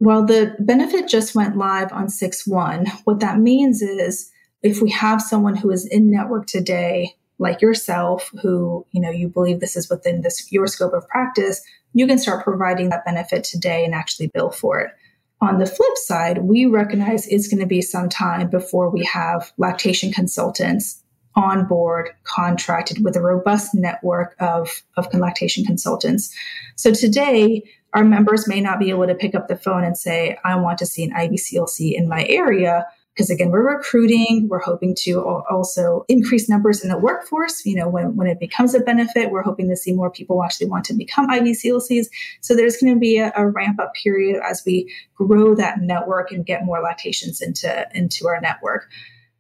Well, 0.00 0.26
the 0.26 0.56
benefit 0.58 1.08
just 1.08 1.34
went 1.34 1.56
live 1.56 1.92
on 1.92 2.08
6 2.08 2.46
1. 2.46 2.86
What 3.04 3.20
that 3.20 3.38
means 3.38 3.80
is 3.80 4.30
if 4.62 4.82
we 4.82 4.90
have 4.90 5.22
someone 5.22 5.54
who 5.54 5.70
is 5.70 5.86
in 5.86 6.10
network 6.10 6.46
today 6.46 7.14
like 7.38 7.60
yourself 7.60 8.30
who 8.42 8.86
you 8.92 9.00
know 9.00 9.10
you 9.10 9.28
believe 9.28 9.60
this 9.60 9.76
is 9.76 9.90
within 9.90 10.22
this 10.22 10.50
your 10.52 10.66
scope 10.66 10.92
of 10.92 11.06
practice 11.08 11.62
you 11.94 12.06
can 12.06 12.18
start 12.18 12.44
providing 12.44 12.90
that 12.90 13.04
benefit 13.04 13.44
today 13.44 13.84
and 13.84 13.94
actually 13.94 14.26
bill 14.26 14.50
for 14.50 14.80
it. 14.80 14.90
On 15.40 15.58
the 15.58 15.66
flip 15.66 15.96
side 15.96 16.38
we 16.38 16.66
recognize 16.66 17.26
it's 17.26 17.48
going 17.48 17.60
to 17.60 17.66
be 17.66 17.80
some 17.80 18.08
time 18.08 18.50
before 18.50 18.90
we 18.90 19.04
have 19.04 19.52
lactation 19.56 20.12
consultants 20.12 21.02
on 21.36 21.66
board 21.66 22.10
contracted 22.24 23.02
with 23.02 23.16
a 23.16 23.20
robust 23.20 23.74
network 23.74 24.36
of, 24.38 24.82
of 24.96 25.12
lactation 25.14 25.64
consultants. 25.64 26.34
So 26.76 26.92
today 26.92 27.62
our 27.94 28.04
members 28.04 28.48
may 28.48 28.60
not 28.60 28.78
be 28.78 28.90
able 28.90 29.06
to 29.06 29.14
pick 29.14 29.34
up 29.34 29.46
the 29.48 29.56
phone 29.56 29.84
and 29.84 29.96
say 29.96 30.36
i 30.44 30.56
want 30.56 30.78
to 30.78 30.86
see 30.86 31.04
an 31.04 31.12
IBCLC 31.12 31.94
in 31.94 32.08
my 32.08 32.26
area 32.26 32.86
because 33.14 33.30
again 33.30 33.50
we're 33.50 33.76
recruiting 33.76 34.48
we're 34.48 34.60
hoping 34.60 34.94
to 34.94 35.20
also 35.20 36.04
increase 36.08 36.48
numbers 36.48 36.82
in 36.82 36.90
the 36.90 36.98
workforce 36.98 37.64
you 37.64 37.74
know 37.74 37.88
when, 37.88 38.16
when 38.16 38.26
it 38.26 38.40
becomes 38.40 38.74
a 38.74 38.80
benefit 38.80 39.30
we're 39.30 39.42
hoping 39.42 39.68
to 39.68 39.76
see 39.76 39.92
more 39.92 40.10
people 40.10 40.42
actually 40.42 40.66
want 40.66 40.84
to 40.84 40.94
become 40.94 41.28
IBCLCs 41.28 42.06
so 42.40 42.54
there's 42.54 42.76
going 42.76 42.92
to 42.92 42.98
be 42.98 43.18
a, 43.18 43.32
a 43.36 43.48
ramp 43.48 43.78
up 43.80 43.92
period 43.94 44.40
as 44.44 44.62
we 44.64 44.92
grow 45.14 45.54
that 45.54 45.80
network 45.80 46.30
and 46.32 46.46
get 46.46 46.64
more 46.64 46.80
lactations 46.80 47.40
into 47.40 47.88
into 47.94 48.26
our 48.26 48.40
network 48.40 48.88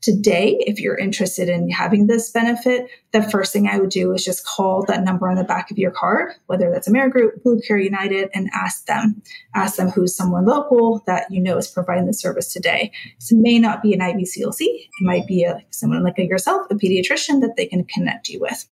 Today, 0.04 0.58
if 0.60 0.80
you're 0.80 0.98
interested 0.98 1.48
in 1.48 1.70
having 1.70 2.08
this 2.08 2.30
benefit, 2.30 2.90
the 3.12 3.22
first 3.22 3.54
thing 3.54 3.66
I 3.66 3.78
would 3.78 3.88
do 3.88 4.12
is 4.12 4.22
just 4.22 4.44
call 4.44 4.84
that 4.84 5.02
number 5.02 5.30
on 5.30 5.36
the 5.36 5.44
back 5.44 5.70
of 5.70 5.78
your 5.78 5.92
card, 5.92 6.34
whether 6.44 6.70
that's 6.70 6.86
Amerigroup, 6.86 7.42
Blue 7.42 7.58
Care 7.66 7.78
United, 7.78 8.28
and 8.34 8.50
ask 8.52 8.84
them. 8.84 9.22
Ask 9.54 9.76
them 9.76 9.88
who's 9.88 10.14
someone 10.14 10.44
local 10.44 11.02
that 11.06 11.30
you 11.30 11.40
know 11.40 11.56
is 11.56 11.68
providing 11.68 12.04
the 12.04 12.12
service 12.12 12.52
today. 12.52 12.92
It 13.18 13.34
may 13.34 13.58
not 13.58 13.80
be 13.80 13.94
an 13.94 14.00
IBCLC. 14.00 14.60
It 14.60 14.90
might 15.00 15.26
be 15.26 15.44
a, 15.44 15.64
someone 15.70 16.04
like 16.04 16.18
yourself, 16.18 16.66
a 16.70 16.74
pediatrician 16.74 17.40
that 17.40 17.54
they 17.56 17.64
can 17.64 17.84
connect 17.84 18.28
you 18.28 18.40
with. 18.40 18.68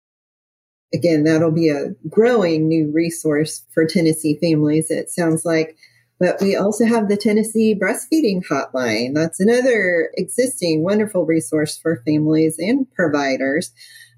Again, 0.92 1.22
that'll 1.22 1.52
be 1.52 1.68
a 1.68 1.90
growing 2.08 2.66
new 2.66 2.90
resource 2.92 3.64
for 3.72 3.86
Tennessee 3.86 4.36
families. 4.40 4.90
It 4.90 5.10
sounds 5.10 5.44
like 5.44 5.76
but 6.20 6.40
we 6.42 6.54
also 6.54 6.84
have 6.84 7.08
the 7.08 7.16
Tennessee 7.16 7.74
Breastfeeding 7.74 8.46
Hotline. 8.46 9.14
That's 9.14 9.40
another 9.40 10.10
existing 10.18 10.84
wonderful 10.84 11.24
resource 11.24 11.78
for 11.78 12.02
families 12.06 12.56
and 12.58 12.86
providers. 12.92 13.72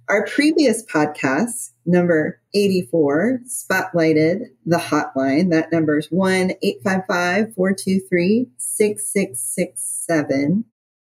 Our 0.09 0.27
previous 0.27 0.85
podcast, 0.85 1.71
number 1.87 2.41
84, 2.55 3.43
spotlighted 3.47 4.47
the 4.67 4.79
hotline. 4.79 5.51
That 5.51 5.71
number 5.71 5.97
is 5.97 6.09
1 6.11 6.55
855 6.61 7.55
423 7.55 8.49
6667. 8.59 10.65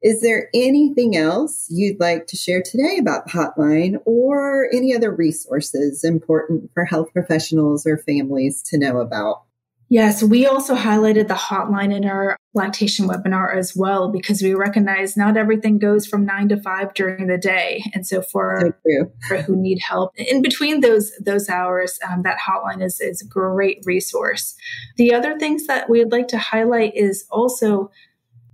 Is 0.03 0.21
there 0.21 0.49
anything 0.53 1.15
else 1.15 1.67
you'd 1.69 2.01
like 2.01 2.27
to 2.27 2.35
share 2.35 2.61
today 2.61 2.97
about 2.99 3.25
the 3.25 3.31
hotline 3.31 3.95
or 4.05 4.67
any 4.73 4.93
other 4.93 5.15
resources 5.15 6.03
important 6.03 6.69
for 6.73 6.83
health 6.83 7.13
professionals 7.13 7.85
or 7.85 7.97
families 7.97 8.61
to 8.63 8.77
know 8.77 8.97
about? 8.97 9.43
Yes, 9.91 10.23
we 10.23 10.47
also 10.47 10.73
highlighted 10.73 11.27
the 11.27 11.33
hotline 11.33 11.93
in 11.93 12.05
our 12.05 12.37
lactation 12.53 13.09
webinar 13.09 13.53
as 13.53 13.75
well 13.75 14.09
because 14.09 14.41
we 14.41 14.53
recognize 14.53 15.17
not 15.17 15.35
everything 15.35 15.79
goes 15.79 16.07
from 16.07 16.25
nine 16.25 16.47
to 16.47 16.61
five 16.61 16.93
during 16.93 17.27
the 17.27 17.37
day, 17.37 17.83
and 17.93 18.07
so 18.07 18.21
for, 18.21 18.79
for 19.27 19.41
who 19.41 19.57
need 19.57 19.79
help 19.79 20.13
in 20.15 20.41
between 20.41 20.79
those 20.79 21.11
those 21.19 21.49
hours, 21.49 21.99
um, 22.09 22.21
that 22.21 22.37
hotline 22.39 22.81
is 22.81 23.01
is 23.01 23.21
a 23.21 23.27
great 23.27 23.83
resource. 23.83 24.55
The 24.95 25.13
other 25.13 25.37
things 25.37 25.67
that 25.67 25.89
we'd 25.89 26.13
like 26.13 26.29
to 26.29 26.37
highlight 26.37 26.95
is 26.95 27.25
also 27.29 27.91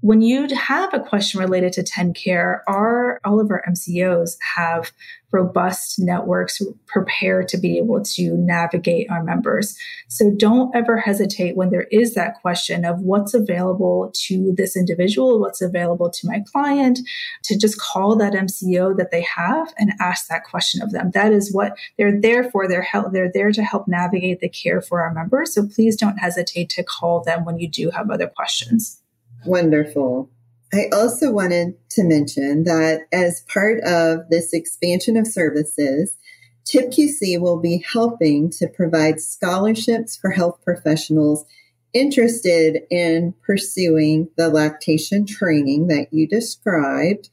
when 0.01 0.21
you 0.21 0.47
have 0.55 0.93
a 0.93 0.99
question 0.99 1.39
related 1.39 1.73
to 1.73 1.83
TennCare, 1.83 2.59
our 2.67 3.19
all 3.25 3.39
of 3.39 3.49
our 3.49 3.63
MCOs 3.67 4.37
have 4.55 4.91
robust 5.31 5.99
networks 5.99 6.61
prepared 6.85 7.47
to 7.49 7.57
be 7.57 7.77
able 7.77 8.01
to 8.01 8.37
navigate 8.37 9.09
our 9.09 9.23
members. 9.23 9.75
So 10.07 10.31
don't 10.37 10.73
ever 10.75 10.97
hesitate 10.97 11.57
when 11.57 11.71
there 11.71 11.87
is 11.91 12.13
that 12.13 12.35
question 12.41 12.85
of 12.85 12.99
what's 13.01 13.33
available 13.33 14.11
to 14.27 14.53
this 14.55 14.77
individual, 14.77 15.39
what's 15.39 15.61
available 15.61 16.09
to 16.11 16.27
my 16.27 16.43
client, 16.51 16.99
to 17.45 17.57
just 17.57 17.79
call 17.81 18.15
that 18.17 18.33
MCO 18.33 18.95
that 18.97 19.11
they 19.11 19.23
have 19.23 19.73
and 19.77 19.93
ask 19.99 20.27
that 20.27 20.45
question 20.45 20.81
of 20.81 20.91
them. 20.91 21.11
That 21.11 21.33
is 21.33 21.53
what 21.53 21.73
they're 21.97 22.21
there 22.21 22.49
for. 22.49 22.67
They're 22.67 22.81
help, 22.81 23.11
they're 23.13 23.31
there 23.31 23.51
to 23.51 23.63
help 23.63 23.87
navigate 23.87 24.39
the 24.39 24.49
care 24.49 24.81
for 24.81 25.01
our 25.01 25.13
members. 25.13 25.55
So 25.55 25.67
please 25.67 25.97
don't 25.97 26.17
hesitate 26.17 26.69
to 26.69 26.83
call 26.83 27.23
them 27.23 27.45
when 27.45 27.57
you 27.57 27.67
do 27.67 27.89
have 27.89 28.11
other 28.11 28.27
questions. 28.27 29.01
Wonderful. 29.47 30.29
I 30.73 30.89
also 30.91 31.31
wanted 31.31 31.75
to 31.91 32.03
mention 32.03 32.65
that 32.65 33.01
as 33.13 33.41
part 33.51 33.79
of 33.85 34.29
this 34.29 34.51
expansion 34.51 35.15
of 35.15 35.25
services, 35.25 36.17
TIPQC 36.65 37.39
will 37.39 37.57
be 37.57 37.83
helping 37.93 38.49
to 38.51 38.67
provide 38.67 39.21
scholarships 39.21 40.17
for 40.17 40.31
health 40.31 40.59
professionals 40.65 41.45
interested 41.93 42.81
in 42.91 43.33
pursuing 43.45 44.27
the 44.35 44.49
lactation 44.49 45.25
training 45.25 45.87
that 45.87 46.07
you 46.11 46.27
described. 46.27 47.29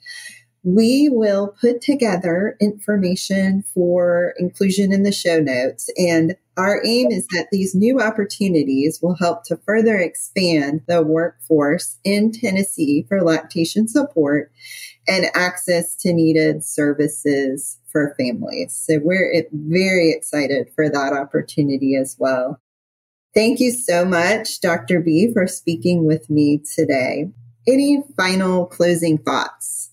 We 0.62 1.09
will 1.11 1.57
put 1.61 1.81
together 1.81 2.57
information 2.61 3.64
for 3.74 4.35
inclusion 4.38 4.92
in 4.92 5.03
the 5.03 5.12
show 5.12 5.40
notes, 5.40 5.90
and 5.98 6.37
Our 6.56 6.84
aim 6.84 7.10
is 7.10 7.26
that 7.28 7.48
these 7.50 7.74
new 7.74 8.00
opportunities 8.00 9.00
will 9.02 9.16
help 9.16 9.44
to 9.44 9.56
further 9.56 9.96
expand 9.96 10.82
the 10.86 11.02
workforce 11.02 11.98
in 12.04 12.30
Tennessee 12.30 13.04
for 13.08 13.22
lactation 13.22 13.88
support 13.88 14.52
and 15.08 15.26
access 15.34 15.96
to 15.96 16.12
needed 16.12 16.64
services 16.64 17.78
for 17.90 18.14
families. 18.16 18.74
So 18.74 19.00
we're 19.02 19.44
very 19.52 20.12
excited 20.12 20.68
for 20.74 20.88
that 20.88 21.12
opportunity 21.12 21.96
as 21.96 22.16
well. 22.18 22.60
Thank 23.34 23.58
you 23.58 23.72
so 23.72 24.04
much, 24.04 24.60
Dr. 24.60 25.00
B, 25.00 25.32
for 25.32 25.48
speaking 25.48 26.06
with 26.06 26.30
me 26.30 26.62
today. 26.74 27.30
Any 27.66 28.02
final 28.16 28.66
closing 28.66 29.18
thoughts? 29.18 29.90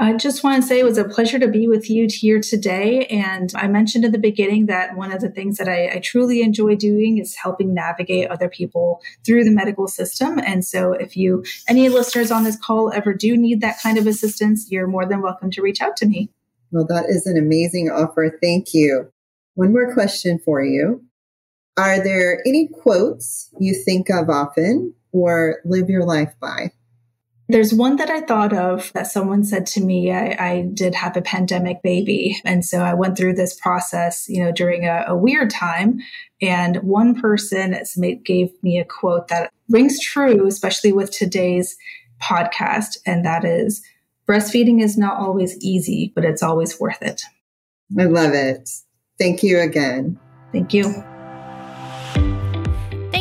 I 0.00 0.12
just 0.12 0.44
want 0.44 0.62
to 0.62 0.68
say 0.68 0.78
it 0.78 0.84
was 0.84 0.96
a 0.96 1.04
pleasure 1.04 1.40
to 1.40 1.48
be 1.48 1.66
with 1.66 1.90
you 1.90 2.06
here 2.08 2.38
today. 2.38 3.06
And 3.06 3.50
I 3.56 3.66
mentioned 3.66 4.04
in 4.04 4.12
the 4.12 4.18
beginning 4.18 4.66
that 4.66 4.96
one 4.96 5.10
of 5.10 5.20
the 5.20 5.28
things 5.28 5.58
that 5.58 5.68
I, 5.68 5.96
I, 5.96 5.98
truly 5.98 6.40
enjoy 6.40 6.76
doing 6.76 7.18
is 7.18 7.34
helping 7.34 7.74
navigate 7.74 8.30
other 8.30 8.48
people 8.48 9.02
through 9.26 9.42
the 9.42 9.50
medical 9.50 9.88
system. 9.88 10.38
And 10.38 10.64
so 10.64 10.92
if 10.92 11.16
you, 11.16 11.44
any 11.66 11.88
listeners 11.88 12.30
on 12.30 12.44
this 12.44 12.56
call 12.56 12.92
ever 12.92 13.12
do 13.12 13.36
need 13.36 13.60
that 13.60 13.82
kind 13.82 13.98
of 13.98 14.06
assistance, 14.06 14.70
you're 14.70 14.86
more 14.86 15.04
than 15.04 15.20
welcome 15.20 15.50
to 15.50 15.62
reach 15.62 15.80
out 15.80 15.96
to 15.96 16.06
me. 16.06 16.30
Well, 16.70 16.86
that 16.86 17.06
is 17.08 17.26
an 17.26 17.36
amazing 17.36 17.90
offer. 17.90 18.38
Thank 18.40 18.74
you. 18.74 19.10
One 19.54 19.72
more 19.72 19.92
question 19.92 20.38
for 20.44 20.62
you. 20.62 21.02
Are 21.76 22.02
there 22.02 22.40
any 22.46 22.68
quotes 22.68 23.50
you 23.58 23.74
think 23.74 24.10
of 24.10 24.30
often 24.30 24.94
or 25.10 25.56
live 25.64 25.90
your 25.90 26.04
life 26.04 26.34
by? 26.40 26.70
There's 27.50 27.72
one 27.72 27.96
that 27.96 28.10
I 28.10 28.20
thought 28.20 28.52
of 28.52 28.92
that 28.92 29.06
someone 29.06 29.42
said 29.42 29.66
to 29.68 29.80
me. 29.80 30.12
I, 30.12 30.36
I, 30.38 30.68
did 30.74 30.94
have 30.94 31.16
a 31.16 31.22
pandemic 31.22 31.82
baby. 31.82 32.38
And 32.44 32.62
so 32.62 32.80
I 32.80 32.92
went 32.92 33.16
through 33.16 33.34
this 33.34 33.58
process, 33.58 34.28
you 34.28 34.44
know, 34.44 34.52
during 34.52 34.84
a, 34.84 35.06
a 35.08 35.16
weird 35.16 35.48
time. 35.48 35.98
And 36.42 36.76
one 36.82 37.18
person 37.18 37.74
gave 38.24 38.50
me 38.62 38.78
a 38.78 38.84
quote 38.84 39.28
that 39.28 39.50
rings 39.70 39.98
true, 39.98 40.46
especially 40.46 40.92
with 40.92 41.10
today's 41.10 41.76
podcast. 42.22 42.98
And 43.06 43.24
that 43.24 43.44
is 43.44 43.82
breastfeeding 44.28 44.82
is 44.82 44.98
not 44.98 45.16
always 45.18 45.56
easy, 45.58 46.12
but 46.14 46.24
it's 46.24 46.42
always 46.42 46.78
worth 46.78 47.02
it. 47.02 47.22
I 47.98 48.04
love 48.04 48.34
it. 48.34 48.68
Thank 49.18 49.42
you 49.42 49.58
again. 49.58 50.20
Thank 50.52 50.74
you. 50.74 51.17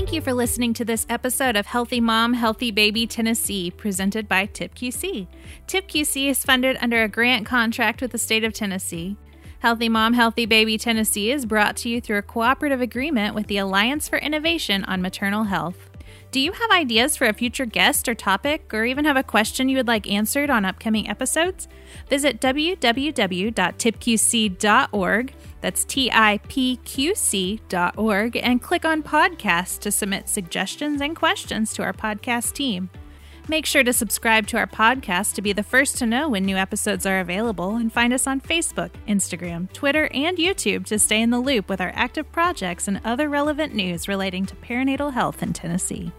Thank 0.07 0.15
you 0.15 0.21
for 0.21 0.33
listening 0.33 0.73
to 0.75 0.85
this 0.85 1.05
episode 1.09 1.57
of 1.57 1.65
Healthy 1.65 1.99
Mom, 1.99 2.31
Healthy 2.31 2.71
Baby 2.71 3.05
Tennessee, 3.05 3.69
presented 3.69 4.29
by 4.29 4.47
TIPQC. 4.47 5.27
TIPQC 5.67 6.29
is 6.29 6.45
funded 6.45 6.77
under 6.79 7.03
a 7.03 7.09
grant 7.09 7.45
contract 7.45 8.01
with 8.01 8.11
the 8.13 8.17
state 8.17 8.45
of 8.45 8.53
Tennessee. 8.53 9.17
Healthy 9.59 9.89
Mom, 9.89 10.13
Healthy 10.13 10.45
Baby 10.45 10.77
Tennessee 10.77 11.29
is 11.29 11.45
brought 11.45 11.75
to 11.77 11.89
you 11.89 11.99
through 11.99 12.19
a 12.19 12.21
cooperative 12.21 12.79
agreement 12.79 13.35
with 13.35 13.47
the 13.47 13.57
Alliance 13.57 14.07
for 14.07 14.17
Innovation 14.17 14.85
on 14.85 15.01
Maternal 15.01 15.43
Health. 15.43 15.89
Do 16.31 16.39
you 16.39 16.53
have 16.53 16.71
ideas 16.71 17.17
for 17.17 17.27
a 17.27 17.33
future 17.33 17.65
guest 17.65 18.07
or 18.07 18.15
topic, 18.15 18.73
or 18.73 18.85
even 18.85 19.03
have 19.03 19.17
a 19.17 19.23
question 19.23 19.67
you 19.67 19.75
would 19.75 19.87
like 19.87 20.09
answered 20.09 20.49
on 20.49 20.63
upcoming 20.63 21.09
episodes? 21.09 21.67
Visit 22.09 22.39
www.tipqc.org 22.39 22.93
that's 25.61 25.85
tipqc.org 25.85 26.37
and 28.37 28.61
click 28.61 28.85
on 28.85 29.03
podcast 29.03 29.79
to 29.79 29.91
submit 29.91 30.29
suggestions 30.29 31.01
and 31.01 31.15
questions 31.15 31.73
to 31.73 31.83
our 31.83 31.93
podcast 31.93 32.53
team. 32.53 32.89
Make 33.49 33.65
sure 33.65 33.83
to 33.83 33.93
subscribe 33.93 34.45
to 34.47 34.57
our 34.57 34.67
podcast 34.67 35.35
to 35.35 35.41
be 35.41 35.53
the 35.53 35.63
first 35.63 35.97
to 35.99 36.05
know 36.05 36.27
when 36.27 36.43
new 36.43 36.57
episodes 36.57 37.05
are 37.05 37.21
available 37.21 37.77
and 37.77 37.93
find 37.93 38.11
us 38.11 38.27
on 38.27 38.41
Facebook, 38.41 38.89
Instagram, 39.07 39.71
Twitter, 39.71 40.09
and 40.13 40.37
YouTube 40.37 40.85
to 40.87 40.99
stay 40.99 41.21
in 41.21 41.29
the 41.29 41.39
loop 41.39 41.69
with 41.69 41.79
our 41.79 41.93
active 41.95 42.29
projects 42.33 42.89
and 42.89 42.99
other 43.05 43.29
relevant 43.29 43.73
news 43.73 44.09
relating 44.09 44.45
to 44.45 44.55
perinatal 44.57 45.13
health 45.13 45.41
in 45.41 45.53
Tennessee. 45.53 46.11